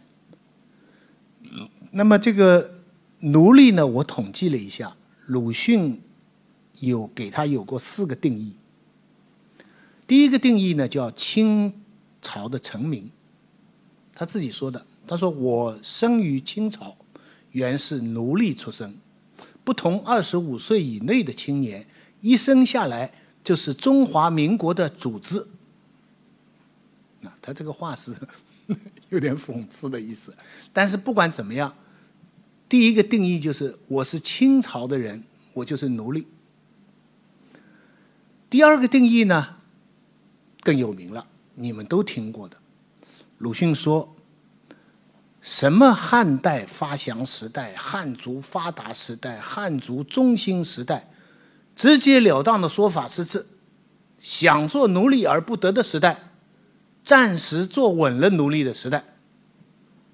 [1.91, 2.74] 那么这个
[3.19, 3.86] 奴隶呢？
[3.86, 6.01] 我统计了一下，鲁迅
[6.80, 8.56] 有给他有过四个定义。
[10.08, 11.73] 第一个定义呢，叫清
[12.21, 13.10] 朝的臣民，
[14.13, 16.95] 他自己说的，他说我生于清朝，
[17.51, 18.95] 原是奴隶出身，
[19.63, 21.88] 不同二十五岁以内的青年，
[22.21, 25.47] 一生下来就是中华民国的主子。
[27.21, 28.15] 那他这个话是。
[29.10, 30.36] 有点讽刺的意思，
[30.73, 31.71] 但是不管怎么样，
[32.67, 35.23] 第一个定义就是我是清朝的人，
[35.54, 36.28] 我就是奴隶。
[38.49, 39.58] 第二个定义呢，
[40.62, 42.58] 更有名了，你们都听过的。
[43.38, 44.15] 鲁迅说
[45.41, 51.10] ：“什么汉代发祥时代、汉族发达时代、汉族中兴时代，
[51.75, 53.45] 直截了当的说法是指
[54.19, 56.19] 想做奴隶而不得的时代。”
[57.04, 59.06] 暂时坐稳了奴隶的时代，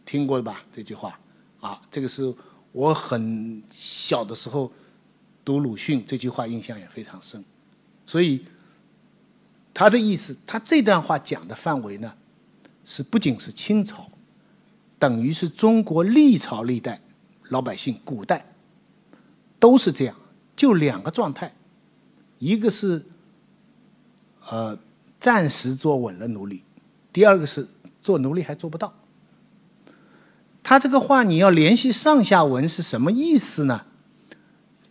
[0.04, 0.66] 听过吧？
[0.74, 1.18] 这句话
[1.62, 2.34] 啊，这个是
[2.74, 4.70] 我很小的时候
[5.46, 7.44] 读鲁迅这句话，印象也非常深。
[8.06, 8.44] 所以
[9.74, 12.14] 他的意思，他这段话讲的范围呢，
[12.84, 14.10] 是不仅是清朝，
[15.00, 17.00] 等于是中国历朝历代
[17.50, 18.54] 老百姓古代
[19.60, 20.16] 都是这样，
[20.56, 21.54] 就两个状态，
[22.40, 23.06] 一个是
[24.50, 24.78] 呃
[25.20, 26.64] 暂时坐稳了奴隶。
[27.14, 27.68] 第二个是
[28.02, 28.94] 做奴隶还做不到，
[30.64, 33.86] 他这个话你要联系上下文是什么意思呢？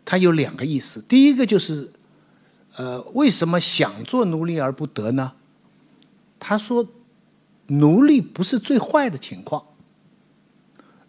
[0.04, 1.92] 他有两个意思，第一个就是，
[2.76, 5.34] 呃，为什么想做奴隶而不得呢？
[6.40, 6.86] 他说，
[7.68, 9.64] 奴隶不是最坏的情况，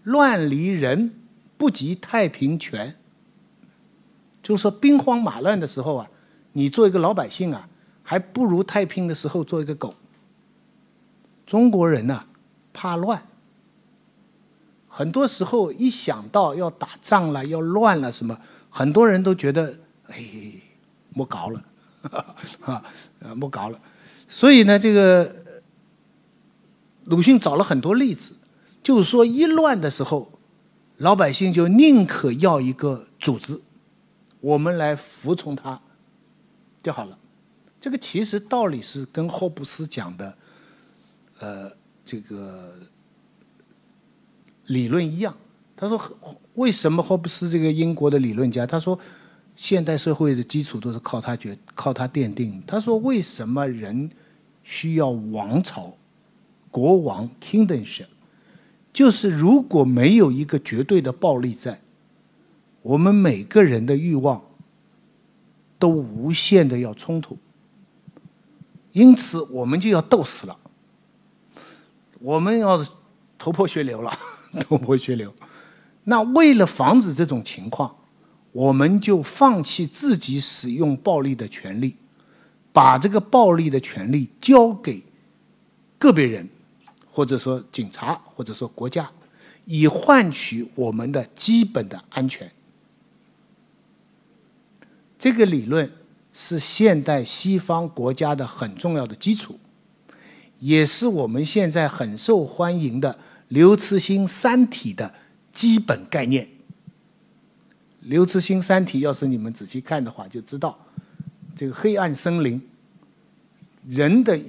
[0.03, 1.15] 乱离人
[1.57, 2.95] 不及太平全，
[4.43, 6.07] 就是说兵荒马乱的时候啊，
[6.53, 7.67] 你做一个老百姓啊，
[8.03, 9.95] 还不如太平的时候做一个狗。
[11.47, 12.25] 中国人呢，
[12.71, 13.25] 怕乱，
[14.93, 18.37] 很多时候一想到要打仗了、要乱了什么，
[18.69, 20.21] 很多人都觉得哎，
[21.13, 21.63] 莫搞了，
[22.59, 22.83] 啊，
[23.35, 23.79] 莫搞了。
[24.27, 25.33] 所以呢，这个
[27.05, 28.35] 鲁迅找了很多例子，
[28.83, 30.29] 就是说一乱的时候，
[30.97, 33.61] 老百姓就宁可要一个组织，
[34.41, 35.81] 我们来服从他
[36.83, 37.17] 就好了。
[37.79, 40.37] 这个其实道理是跟霍布斯讲的。
[41.39, 41.71] 呃，
[42.05, 42.75] 这个
[44.71, 45.35] 理论一样。
[45.75, 45.99] 他说
[46.55, 48.65] ：“为什么霍布斯这个英国的理论家？
[48.67, 48.97] 他说，
[49.55, 52.61] 现代社会的基础都是靠他决，靠他奠定。
[52.67, 54.09] 他说，为什么人
[54.63, 55.93] 需要王朝、
[56.69, 58.05] 国王 （kingdomship）？
[58.93, 61.81] 就是如果没有一个绝对的暴力在，
[62.81, 64.41] 我们每个人的欲望
[65.79, 67.37] 都无限的要冲突，
[68.91, 70.57] 因此我们就要斗死了。”
[72.19, 72.85] 我们要
[73.39, 74.11] 头破血流了，
[74.59, 75.33] 头破血流。
[76.03, 77.95] 那为了防止这种情况，
[78.51, 81.95] 我们就放弃自己使用暴力的权利，
[82.73, 85.03] 把这个暴力的权利交给
[85.97, 86.49] 个别人，
[87.09, 89.09] 或者说警察，或者说国家，
[89.65, 92.51] 以换取我们的基本的安全。
[95.19, 95.89] 这个理论
[96.33, 99.59] 是现代西方国家的很重要的基础。
[100.57, 103.17] 也是我们现在很受欢迎的
[103.51, 105.13] 刘慈欣《三体》的
[105.51, 106.47] 基本概念。
[107.99, 110.77] 刘慈欣《三体》，要是你们仔细看的话，就知道
[111.53, 112.61] 这个黑暗森林，
[113.85, 114.39] 人的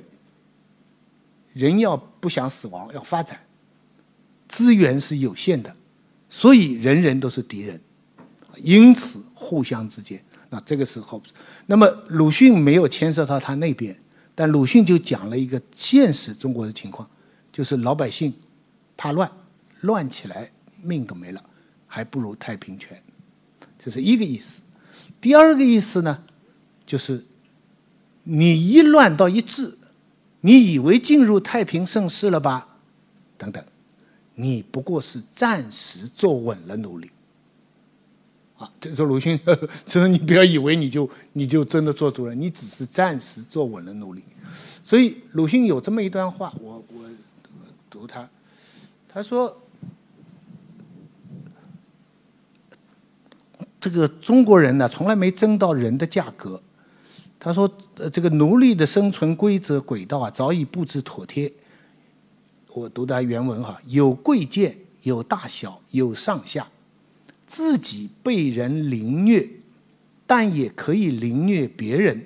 [1.53, 3.41] 人要不想死亡，要发展，
[4.49, 5.75] 资源是有限的，
[6.31, 7.81] 所以人人都是敌人，
[8.59, 11.21] 因此互相之间，那这个时候，
[11.67, 13.99] 那么鲁迅没有牵涉到他那边，
[14.37, 17.11] 但鲁迅就讲了一个现实中国的情况，
[17.51, 18.33] 就是老百姓
[19.03, 19.29] 怕乱，
[19.81, 20.49] 乱起来
[20.81, 21.43] 命都没了，
[21.89, 23.03] 还不如太平全，
[23.77, 24.61] 这是一个意思。
[25.21, 26.23] 第二个意思呢，
[26.87, 27.25] 就是
[28.23, 29.77] 你一乱到一治。
[30.43, 32.79] 你以为进入太平盛世了吧？
[33.37, 33.65] 等等，
[34.37, 37.11] 你不过是暂时坐稳了奴隶。
[38.57, 39.37] 啊，这说鲁迅，
[39.85, 44.23] 就说你不要以为你就你就真的做主人，你只是暂时坐稳了奴隶。
[44.85, 47.05] 所以鲁迅有这么一段话，我我
[47.91, 48.29] 读他，
[49.15, 49.61] 他说，
[53.79, 56.63] 这个中国人呢，从来没争到人的价格。
[57.39, 61.53] 他说：“呃，这个奴隶的生存规则轨道啊，早已布置妥帖。
[62.69, 66.69] 我读的原文哈，有贵贱，有大小，有上下，
[67.47, 69.47] 自己被人凌虐，
[70.27, 72.17] 但也可以凌虐别人；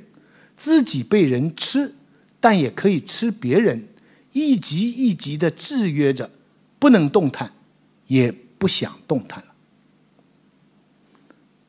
[0.57, 1.95] 自己被人吃，
[2.39, 3.89] 但也可以吃别人。
[4.33, 6.31] 一级一级的制约着，
[6.87, 7.53] 不能动弹，
[8.07, 9.55] 也不想动弹了，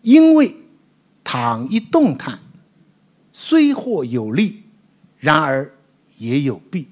[0.01, 0.55] 因为
[1.23, 2.37] 倘一动弹。”
[3.33, 4.63] 虽或有利，
[5.17, 5.71] 然而
[6.17, 6.87] 也有弊。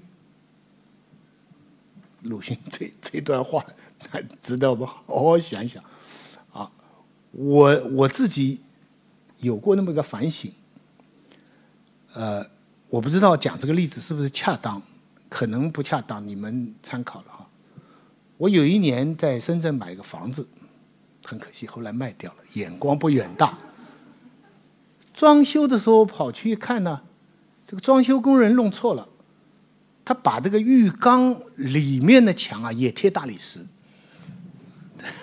[2.22, 3.66] 鲁迅这这段话，
[4.42, 5.84] 值得我们好好想想。
[6.52, 6.72] 啊，
[7.32, 8.62] 我我自己
[9.40, 10.52] 有过那么个反省。
[12.14, 12.46] 呃，
[12.90, 14.82] 我不知道讲这个例子是不是恰当，
[15.28, 17.35] 可能不恰当，你们参考了。
[18.38, 20.48] 我有一年在深圳买一个房子，
[21.24, 23.58] 很可惜后来卖掉了，眼光不远大。
[25.14, 27.02] 装修的时候跑去一看呢，
[27.66, 29.08] 这个装修工人弄错了，
[30.04, 33.66] 他把这个浴缸里面的墙啊也贴大理石。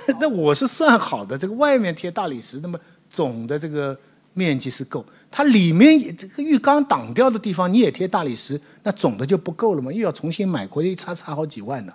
[0.19, 2.79] 那我是算好的，这个外面贴大理石，那么
[3.11, 3.99] 总的这个
[4.33, 5.05] 面积是够。
[5.31, 11.93] 它里面这个浴缸挡掉的地方你也贴大理石，那总的就不够了嘛，又要重新买，回去一差差好几万呢。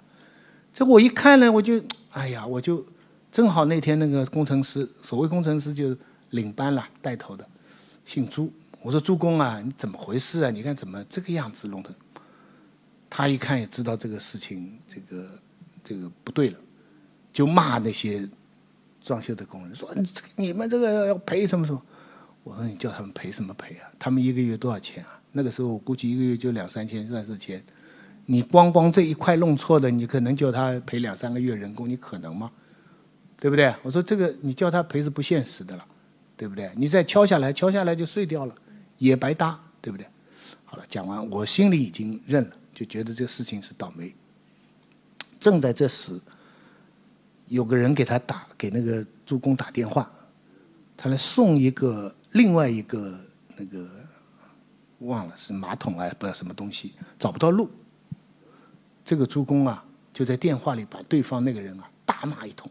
[0.78, 2.86] 这我一看呢，我就哎呀，我就
[3.32, 5.98] 正好那天那个工程师，所谓工程师就
[6.30, 7.44] 领班了，带头的。
[8.06, 10.52] 姓朱，我说朱工啊，你怎么回事啊？
[10.52, 11.90] 你看怎么这个样子弄的？
[13.10, 15.28] 他一看也知道这个事情，这个
[15.84, 16.58] 这个不对了，
[17.34, 18.30] 就骂那些
[19.02, 19.92] 装修的工人，说
[20.36, 21.82] 你们这个要赔什么什么？
[22.44, 23.90] 我说你叫他们赔什么赔啊？
[23.98, 25.20] 他们一个月多少钱啊？
[25.32, 27.66] 那个时候我估计一个月就两三千、三四千，
[28.28, 32.52] 你光光这一块弄错的，你可能叫他赔两三个月人工，你可能吗？
[33.40, 33.74] 对不对？
[33.82, 35.84] 我说这个你叫他赔是不现实的了。
[36.40, 36.72] 对不对？
[36.76, 38.54] 你再敲下来，敲下来就碎掉了，
[39.00, 40.06] 也白搭，对不对？
[40.66, 44.13] 好了，讲完，我心里已经认了，就觉得这个事情是倒霉。
[45.40, 46.22] 正在这时，
[47.48, 50.12] 有个人给他打，给那个助攻打电话，
[50.96, 53.20] 他来送一个另外一个
[53.56, 53.90] 那个
[55.00, 57.68] 忘了是马桶啊，不知道什么东西，找不到路。
[59.08, 59.82] 这个助攻啊，
[60.13, 62.70] 就在电话里把对方那个人啊大骂一通。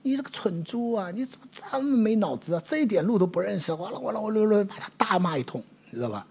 [0.00, 1.10] 你这个蠢猪啊！
[1.10, 2.62] 你怎么这么没脑子啊？
[2.64, 6.26] 这一点路都不认识，完了完了完了，把他大骂一通，你知道吧？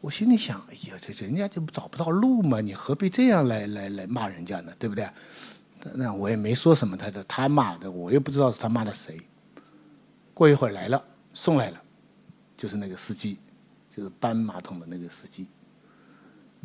[0.00, 4.72] 我心里想，哎呀，这人家就找不到路嘛，你何必这样来来来骂人家呢？
[4.76, 5.08] 对不对？
[5.94, 9.20] 那我也没说什么，他的他骂的，我又不知道是他骂的谁。
[10.34, 11.00] 过一会儿来了，
[11.32, 11.80] 送来了，
[12.56, 13.38] 就是那个司机，
[13.88, 15.46] 就是搬马桶的那个司机。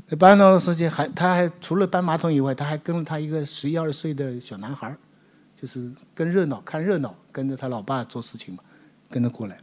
[0.08, 4.96] 那搬马桶司机还，他还除了搬马桶以外，他还跟了他一个十一二岁的小男孩
[5.60, 8.63] 就是跟热闹看热闹，跟着他老爸做事情嘛，
[9.10, 9.58] 跟着过来。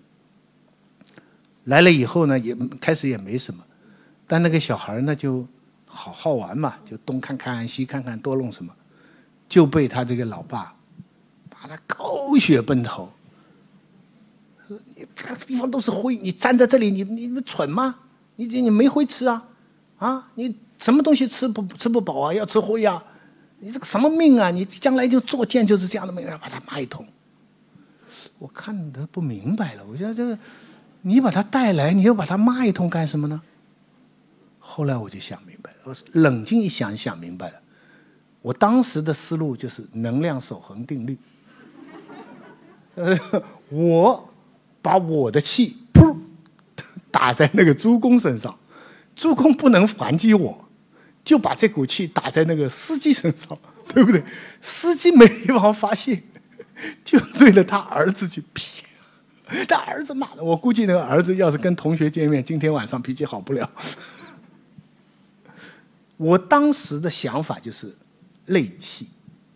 [1.64, 3.62] 来了以后呢，也开始也没什么，
[4.26, 5.46] 但那个小孩呢就
[5.86, 8.74] 好好玩嘛，就东看看西看看，多弄什么，
[9.48, 10.74] 就被他这个老爸
[11.48, 13.08] 把他狗血奔头。
[14.96, 17.94] 你这个地方都是灰，你站在这里，你你蠢吗？
[18.34, 19.46] 你你没灰吃啊？
[20.02, 22.34] 啊，你什么东西吃不吃不饱啊？
[22.34, 23.02] 要吃灰啊？
[23.60, 24.50] 你这个什么命啊！
[24.50, 27.06] 你将来就做贱就是这样的命，把他骂一通。
[28.40, 30.36] 我看得不明白了，我觉得这个，
[31.02, 33.40] 你把他带来，你又把他骂一通干什么呢？
[34.58, 37.60] 后来我就想明白了，我冷静一想，想明白了。
[38.40, 41.16] 我当时的思路就是能量守恒定律。
[42.96, 43.16] 呃，
[43.70, 44.28] 我
[44.82, 46.16] 把我的气噗
[47.12, 48.58] 打在那个朱公身上，
[49.14, 50.68] 朱公不能还击我。
[51.24, 53.56] 就把这股气打在那个司机身上，
[53.86, 54.20] 对不对？
[54.60, 56.20] 司机没地方发泄，
[57.04, 58.82] 就对着他儿子去劈，
[59.68, 63.70] 他儿子骂的，我估计那个儿子要是跟同学见面，今天晚上脾气好不了。
[66.16, 67.94] 我当时的想法就是
[68.48, 69.06] 戾气，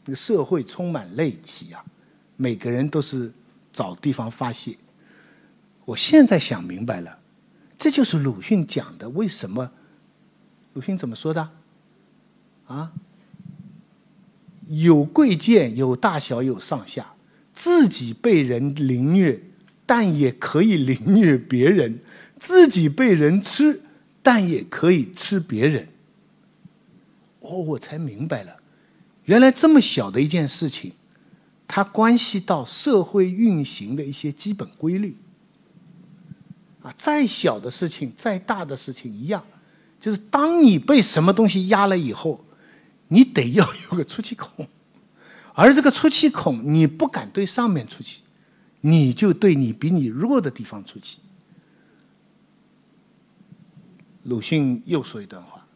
[0.05, 1.85] 那个社会充满戾气啊，
[2.37, 3.33] 每个人都是
[3.73, 4.79] 找地方发泄。
[5.85, 7.19] 我现在想明白了，
[7.87, 9.71] 这就是鲁迅讲的为什么？
[10.73, 11.51] 鲁迅怎么说的？
[12.67, 12.93] 啊？
[14.67, 17.15] 有贵贱，有大小，有上下，
[17.53, 19.41] 自己被人凌虐，
[19.87, 22.01] 但也可以凌虐别人；
[22.37, 23.83] 自己被人吃，
[24.21, 25.87] 但也可以吃别人。
[27.39, 28.57] 哦，我才明白了，
[29.27, 30.95] 原来这么小的一件事情，
[31.69, 35.17] 它关系到社会运行的一些基本规律。
[36.87, 39.43] 啊，再小的事情，再大的事情一样，
[39.99, 42.45] 就是当你被什么东西压了以后，
[43.09, 44.69] 你得要有个出气孔，
[45.55, 48.23] 而这个出气孔，你不敢对上面出气，
[48.83, 51.19] 你就对你比你弱的地方出气。
[54.23, 55.67] 鲁迅又说一段话，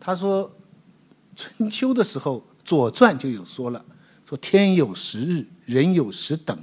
[0.00, 0.52] 他说。
[1.36, 2.36] 春秋的时候，
[2.66, 3.82] 《左传》就有说了，
[4.28, 6.62] 说天有时日，人有时等，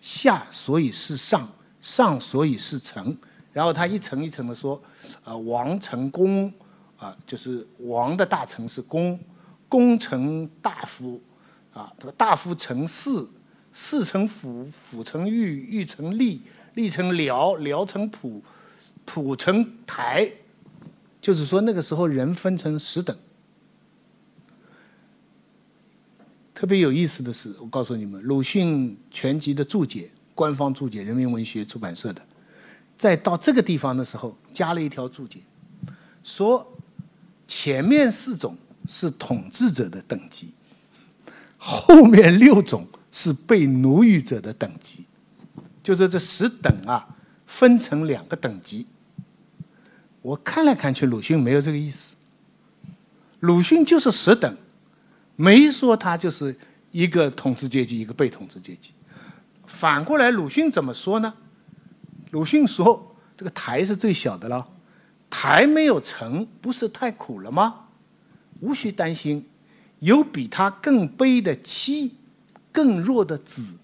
[0.00, 1.48] 下所以是上，
[1.80, 3.16] 上所以是成。
[3.56, 4.78] 然后他一层一层的说，
[5.24, 6.52] 啊，王成公，
[6.98, 9.18] 啊，就是王的大臣是公，
[9.66, 11.18] 公成大夫，
[11.72, 13.08] 啊，这个大夫成士，
[13.72, 16.40] 士成辅，辅成狱，狱成吏，
[16.74, 18.42] 吏成僚，僚成仆，
[19.06, 20.30] 仆成台。
[21.22, 23.16] 就是说那个时候人分成十等。
[26.52, 32.20] 特别有意思的是，我告诉你们，鲁迅全集的注解，官方注解，人民文学出版社的，
[32.96, 35.40] 在到这个地方的时候，加了一条注解，
[36.24, 36.76] 说
[37.46, 40.54] 前面四种是统治者的等级，
[41.56, 45.04] 后面六种是被奴役者的等级，
[45.82, 47.06] 就是这十等啊，
[47.46, 48.86] 分成两个等级。
[50.22, 52.14] 我看来看去，鲁迅没有这个意思，
[53.40, 54.56] 鲁迅就是十等。
[55.38, 56.56] 没说他就是
[56.92, 58.92] 一个统治阶级，一个被统治阶级。
[59.66, 61.34] 反过来，鲁迅怎么说呢？
[62.30, 64.66] 鲁迅说：“这个台是最小的了，
[65.30, 67.86] 台没有成，不是太苦了吗？
[68.60, 69.46] 无需担心，
[70.00, 72.14] 有比他更悲的妻，
[72.72, 73.76] 更弱的子。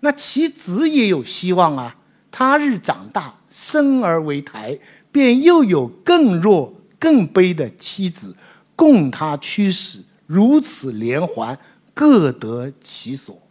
[0.00, 1.96] 那其子也有希望啊！
[2.30, 4.78] 他日长大，生而为台，
[5.10, 8.34] 便又有更弱、更悲的妻子。”
[8.76, 11.58] 供他驱使，如此连环，
[11.92, 13.42] 各得其所。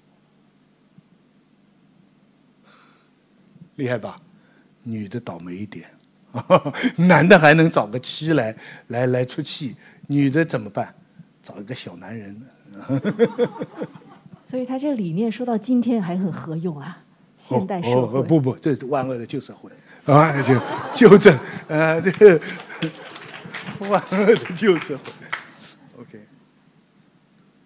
[3.78, 4.15] 厉害吧？
[4.84, 5.89] 女的倒霉一点，
[6.97, 8.55] 男的还能找个妻来
[8.88, 9.75] 来来出气，
[10.07, 10.93] 女的怎么办？
[11.41, 12.41] 找一个小男人。
[14.39, 17.03] 所以他这理念说到今天还很合用啊，
[17.38, 18.21] 现代社会。
[18.23, 19.71] 不不，这是万恶的旧社会
[20.05, 20.53] 啊，就
[20.93, 22.39] 纠正，呃，这个。
[23.89, 25.11] 万恶的旧社会
[25.99, 26.19] ，OK，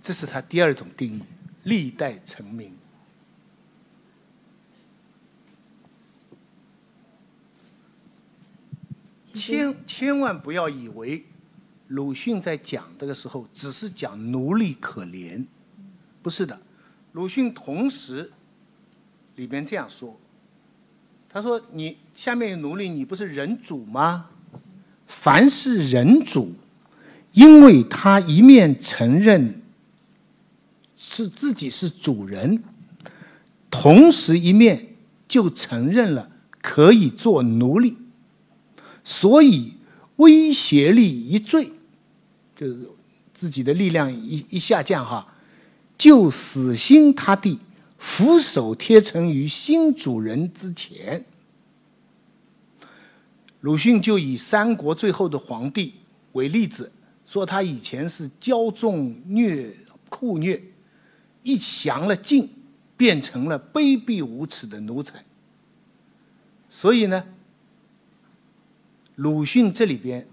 [0.01, 1.24] 这是他第二种定义：
[1.64, 2.74] 历代成名。
[9.34, 11.26] 千千万不要以为
[11.88, 15.46] 鲁迅在讲这个时候只是讲奴隶可怜，
[16.22, 16.62] 不是的。
[17.14, 18.32] 鲁迅同时
[19.36, 20.18] 里边这样说
[21.28, 24.30] ：“他说，你下面有奴隶，你不是人主吗？”
[25.08, 26.54] 凡是人主，
[27.34, 29.62] 因为他一面承认
[30.96, 32.64] 是自己是主人，
[33.70, 34.96] 同时一面
[35.28, 37.98] 就承认了可以做奴隶，
[39.04, 39.74] 所以
[40.18, 41.72] 威胁力一坠，
[42.56, 42.88] 就是
[43.34, 45.34] 自己的力量一一下降哈，
[45.97, 47.60] 就死心塌地
[47.97, 51.26] 俯首贴成于新主人之前。
[53.62, 55.93] 鲁迅就以三国最后的皇帝
[56.32, 56.91] 为例子，
[57.26, 59.72] 说他以前是骄纵虐
[60.10, 60.62] 酷虐，
[61.43, 62.49] 一降了晋，
[62.97, 65.24] 变成了卑鄙无耻的奴才。
[66.70, 67.24] 所以呢，
[69.16, 70.28] 鲁迅这里边，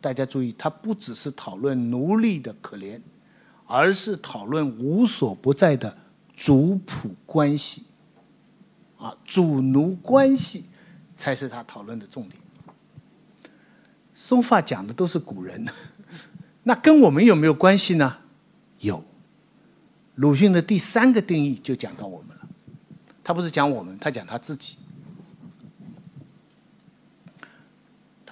[0.00, 3.00] 大家注意，他不只是讨论奴隶的可怜，
[3.66, 5.96] 而是讨论无所不在的
[6.36, 7.84] 主仆关系，
[8.98, 10.64] 啊，主奴关系。
[11.14, 12.40] 才是他讨论的重点。
[14.12, 15.64] 松发讲的都是古人，
[16.64, 18.16] 那跟我们有没有关系呢？
[18.80, 19.04] 有。
[20.16, 22.48] 鲁迅的第三个定义就讲到我们了，
[23.22, 24.76] 他不是讲我们，他讲他自己。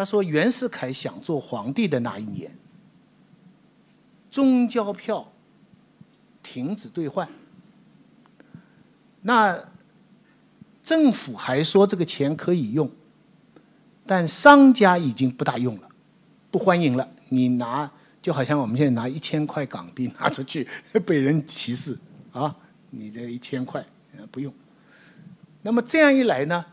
[0.01, 2.51] 他说袁世凯想做皇帝的那一年，
[4.31, 5.31] 中交票
[6.43, 7.29] 停止兑换，
[9.21, 9.63] 那
[10.83, 12.91] 政府还说这个钱可以用，
[14.07, 15.89] 但商家已经不大用了，
[16.51, 17.07] 不欢迎了。
[17.29, 17.93] 你拿
[18.23, 20.67] 就好像我们现在拿一千块港币拿出去
[21.05, 21.95] 被人歧视
[22.33, 22.57] 啊！
[22.89, 23.85] 你这一千块
[24.31, 24.51] 不用。
[25.61, 26.65] 那么这样一来呢，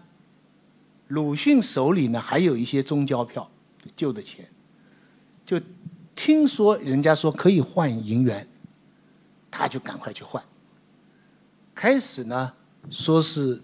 [1.07, 3.49] 鲁迅手里呢还有一些中交票，
[3.95, 4.47] 旧的钱，
[5.45, 5.59] 就
[6.15, 8.47] 听说人家说可以换银元，
[9.49, 10.43] 他就赶快去换。
[11.73, 12.51] 开始呢
[12.89, 13.61] 说是，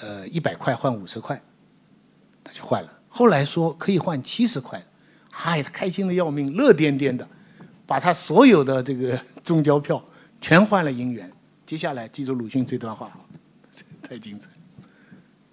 [0.00, 1.40] 呃一百块换五十块，
[2.42, 2.98] 他就换了。
[3.08, 4.84] 后来说可以换七十块，
[5.30, 7.28] 嗨，他开心的要命，乐颠颠的，
[7.86, 10.02] 把他所有的这个中交票
[10.40, 11.30] 全换了银元。
[11.66, 13.10] 接下来记住鲁迅这段话。
[14.02, 14.48] 太精彩！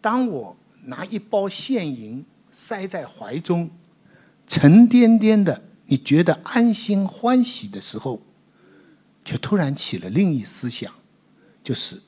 [0.02, 0.58] 当我
[0.88, 3.70] 拿一包现银塞在怀中，
[4.48, 8.22] 沉甸甸的，你觉得安心欢喜的时候，
[9.26, 10.92] 却突然起了另一思想，
[11.62, 12.02] 就是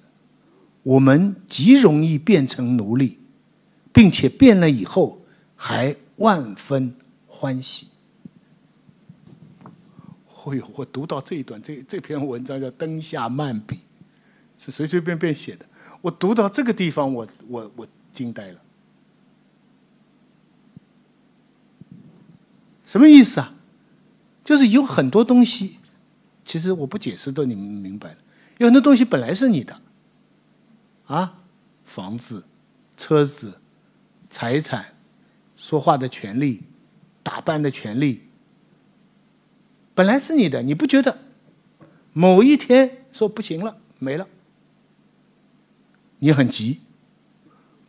[0.82, 3.20] 我们极容易变成奴隶，
[3.92, 5.22] 并且变了以后
[5.58, 6.96] 还万分
[7.28, 7.88] 欢喜。
[10.46, 13.76] 哎呦，我读到这一段，这这篇文章叫《灯下漫笔》，
[14.58, 15.66] 是随随便便写的。
[16.02, 18.62] 我读到这个地方，我我我惊呆了。
[22.90, 23.54] 什么意思啊？
[24.44, 25.78] 就是有很多东西，
[26.44, 28.18] 其实我不解释都你们明白了。
[28.58, 29.80] 有很多东西本来是你的，
[31.06, 31.38] 啊，
[31.86, 32.44] 房子、
[32.98, 33.62] 车子、
[34.28, 34.96] 财产、
[35.56, 36.64] 说话的权利、
[37.22, 38.24] 打扮的权利，
[39.94, 41.20] 本来是你的，你不觉得？
[42.12, 44.28] 某一天说不行了，没了。
[46.18, 46.80] 你很急，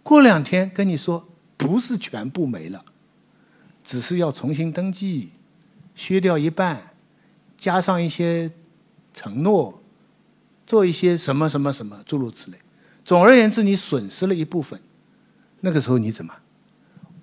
[0.02, 1.26] 过两天跟你说
[1.56, 2.84] 不是全部没了，
[3.90, 5.32] 只是要重新登记，
[5.96, 6.94] 削掉一半，
[7.56, 8.48] 加上一些
[9.12, 9.82] 承诺，
[10.64, 12.58] 做一些什么什么什么诸如此类。
[13.04, 14.80] 总而言之，你损失了一部分，
[15.58, 16.32] 那个时候你怎么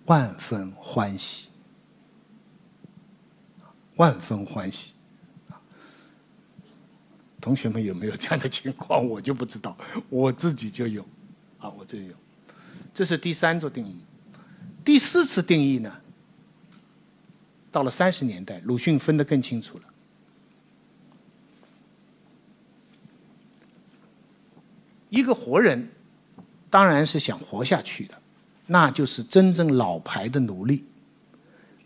[0.08, 1.48] 万分欢喜，
[3.96, 4.92] 万分欢喜。
[7.40, 9.08] 同学们有没有这样的情况？
[9.08, 9.78] 我就不知道，
[10.10, 11.02] 我自己就有，
[11.60, 12.14] 啊，我这有。
[12.94, 13.96] 这是第三组定义。
[14.84, 16.02] 第四次定义呢？
[17.72, 19.84] 到了三十年代，鲁迅分得更清楚了。
[25.10, 25.90] 一个活人，
[26.70, 28.16] 当然是想活下去的，
[28.66, 30.84] 那就是真正老牌的奴隶，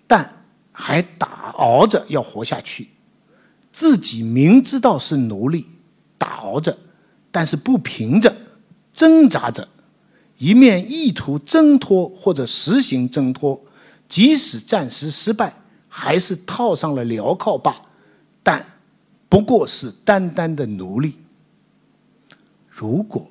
[0.08, 2.90] 但还打熬着要活下去。
[3.72, 5.68] 自己明知道是奴隶，
[6.18, 6.78] 打熬着，
[7.32, 8.36] 但是不平着，
[8.92, 9.68] 挣扎着，
[10.38, 13.64] 一面意图挣脱或者实行挣脱，
[14.10, 15.54] 即使暂时失败，
[15.94, 17.76] 还是套上了镣铐罢，
[18.42, 18.66] 但
[19.28, 21.20] 不过是单单的奴隶。
[22.70, 23.30] 如果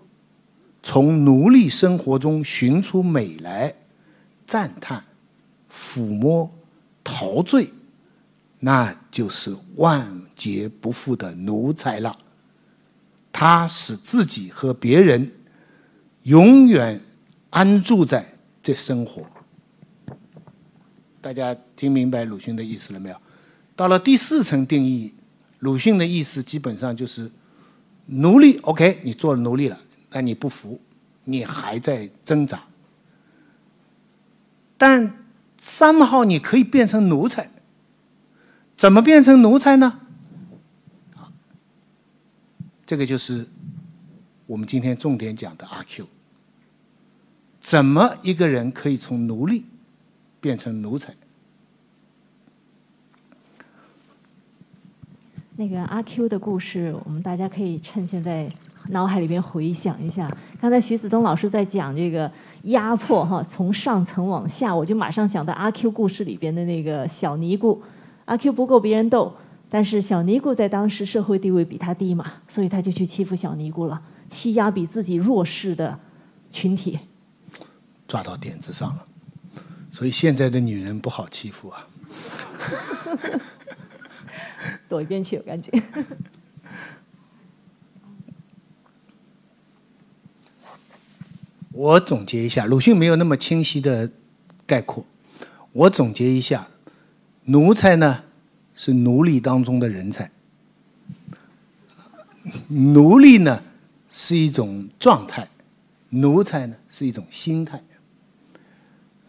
[0.82, 3.74] 从奴隶生活中寻出美来，
[4.46, 5.02] 赞叹、
[5.72, 6.50] 抚摸、
[7.02, 7.72] 陶醉。
[8.62, 12.14] 那就是万劫不复的奴才了。
[13.32, 15.32] 他使自己和别人
[16.24, 17.00] 永远
[17.48, 19.24] 安住在这生活。
[21.20, 23.16] 大家听明白鲁迅的意思了没有？
[23.76, 25.14] 到了第四层定义，
[25.60, 27.30] 鲁迅的意思基本上就是
[28.06, 28.58] 奴隶。
[28.62, 30.80] OK，你做了奴隶了，但你不服，
[31.24, 32.62] 你还在挣扎。
[34.76, 35.24] 但
[35.58, 37.50] 三号你可以变成奴才。
[38.76, 40.00] 怎么变成奴才呢？
[42.86, 43.46] 这个就是
[44.46, 46.06] 我们今天重点讲的阿 Q。
[47.60, 49.64] 怎么一个人可以从奴隶
[50.40, 51.14] 变成奴才？
[55.56, 58.50] 那个阿 Q 的故事，我们大家可以趁现在
[58.88, 60.30] 脑海里边回想一下。
[60.58, 62.32] 刚才徐子东老师在讲这个
[62.62, 67.82] 压迫哈，从上层往下，我就马上想到阿 Q 故事里边的那个小尼姑。
[68.24, 69.36] 阿 Q 不够别人斗，
[69.68, 75.98] 但是小尼姑在当时社会地位比他低嘛，所以他就去欺负小尼姑了，欺压比自己弱势的
[76.50, 76.98] 群体。
[78.08, 79.06] 抓到点子上了，
[79.90, 81.88] 所以现在的女人不好欺负啊。
[84.88, 85.82] 躲一边去，赶紧。
[91.72, 94.10] 我总结一下，鲁迅没有那么清晰的
[94.66, 95.06] 概括，
[95.72, 96.68] 我总结一下。
[97.44, 98.24] 奴才呢，
[98.74, 100.30] 是奴隶当中的人才。
[102.68, 103.62] 奴隶呢，
[104.10, 105.46] 是一种状态；
[106.10, 107.82] 奴才呢，是一种心态。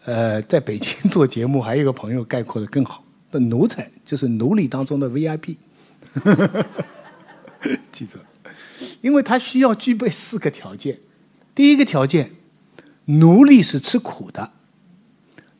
[0.04, 5.56] 呃，在北京 做节目，还有一个朋友概括的更好：的奴才就是奴隶当中的 VIP。
[7.92, 8.18] 记住，
[9.00, 10.98] 因为他需要具备四个条件：
[11.54, 12.32] 第一个条件，
[13.04, 14.52] 奴隶是吃苦的，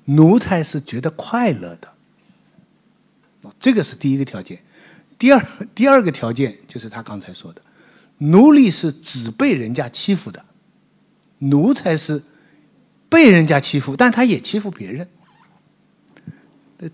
[0.06, 1.88] 奴才是觉得快乐的。
[3.58, 4.60] 这个是第一个条件。
[5.18, 7.62] 第二第二个条件就是他刚才说的，
[8.18, 10.44] 奴隶是只被人家欺负的，
[11.38, 12.20] 奴才是
[13.12, 15.06] 被人家欺负，但他也欺负别人。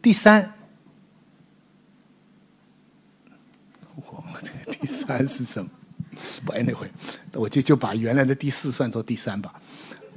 [0.02, 0.52] 第三，
[3.94, 5.70] 我忘了这个第三是什么？
[6.44, 6.90] 不，那回
[7.34, 9.54] 我就就把原来的第四算作第三吧，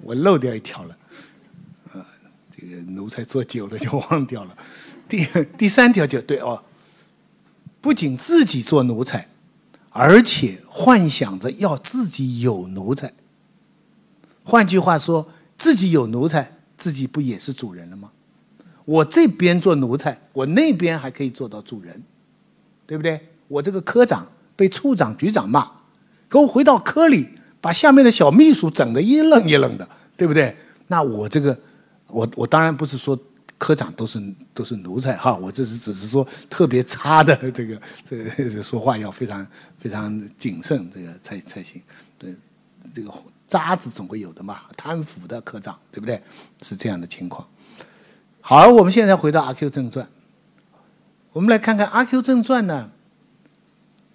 [0.02, 0.97] 我漏掉一条了。
[1.93, 2.04] 呃，
[2.49, 4.58] 这个奴才做久了就忘掉了。
[5.08, 5.24] 第
[5.56, 6.64] 第三条就对哦，
[7.80, 9.30] 不仅自己做奴才，
[9.91, 13.14] 而且幻想着要自己有奴才。
[14.43, 15.32] 换句话说，
[15.62, 18.09] 自己有奴才，自己不也是主人了吗？
[18.84, 22.01] 我这边做奴才，我那边还可以做到主人，
[22.88, 23.22] 对不对？
[23.47, 25.70] 我这个科长被处长、局长骂，
[26.28, 27.30] 可我回到科里，
[27.62, 29.88] 把下面的小秘书整得一愣一愣的，
[30.18, 30.57] 对不对？
[30.88, 31.55] 那我这个，
[32.07, 33.18] 我我当然不是说
[33.59, 34.20] 科长都是
[34.55, 39.45] 都是奴才哈，我这是只是说特别差的 这个这个说话要非常
[39.78, 41.80] 非常谨慎，这个才才行。
[42.18, 42.34] 对，
[42.91, 43.14] 这个
[43.52, 46.24] 渣子总会有的嘛，贪腐的科长，对不对？
[46.62, 47.45] 是这样的情况。
[48.39, 50.06] 好，我们现在回到《阿 Q 正传》，
[51.34, 52.89] 我们来看看《阿 Q 正传》呢。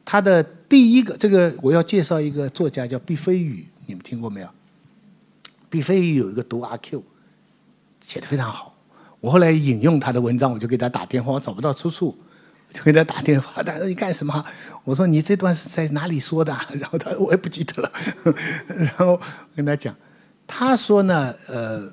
[0.07, 4.49] 它的第一个，这个我要介绍一个作家叫毕飞宇，你们听过没有？
[5.69, 7.01] 毕飞宇有一个读《阿 Q》，
[8.01, 8.75] 写的非常好。
[9.21, 12.17] 我后来引用他的文章，我就给他打电话，我找不到出处，
[12.73, 13.63] 就给他打电话。
[13.63, 14.45] 他说：“你干什么？”
[14.85, 17.93] 我说：“你这段是在哪里说的？” 然后他说：“我也不记得了。
[18.69, 19.21] ”然后
[19.55, 19.95] 跟他讲，
[20.47, 21.93] 他说呢，呃。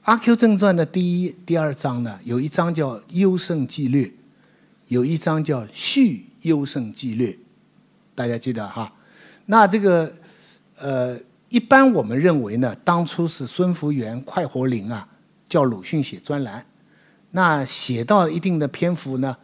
[0.12, 4.06] 《阿 Q 正传》的第一、第二章呢，有一章叫《优胜纪律》，
[4.88, 7.32] 有一章叫《续优胜纪律》，
[8.14, 8.90] 大家记得哈。
[9.44, 10.10] 那这个
[10.78, 11.16] 呃，
[11.50, 15.06] 一般我们认为呢，当初是孙福元、快活林啊，
[15.50, 16.64] 叫鲁迅写专栏，
[17.32, 19.36] 那写到一定的篇幅呢，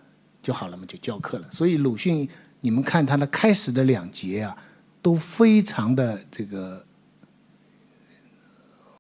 [0.47, 1.49] 就好了嘛，就教课了。
[1.51, 2.29] 所以鲁迅，
[2.61, 4.57] 你们看他的开始的两节啊，
[5.03, 6.86] 都非常的这个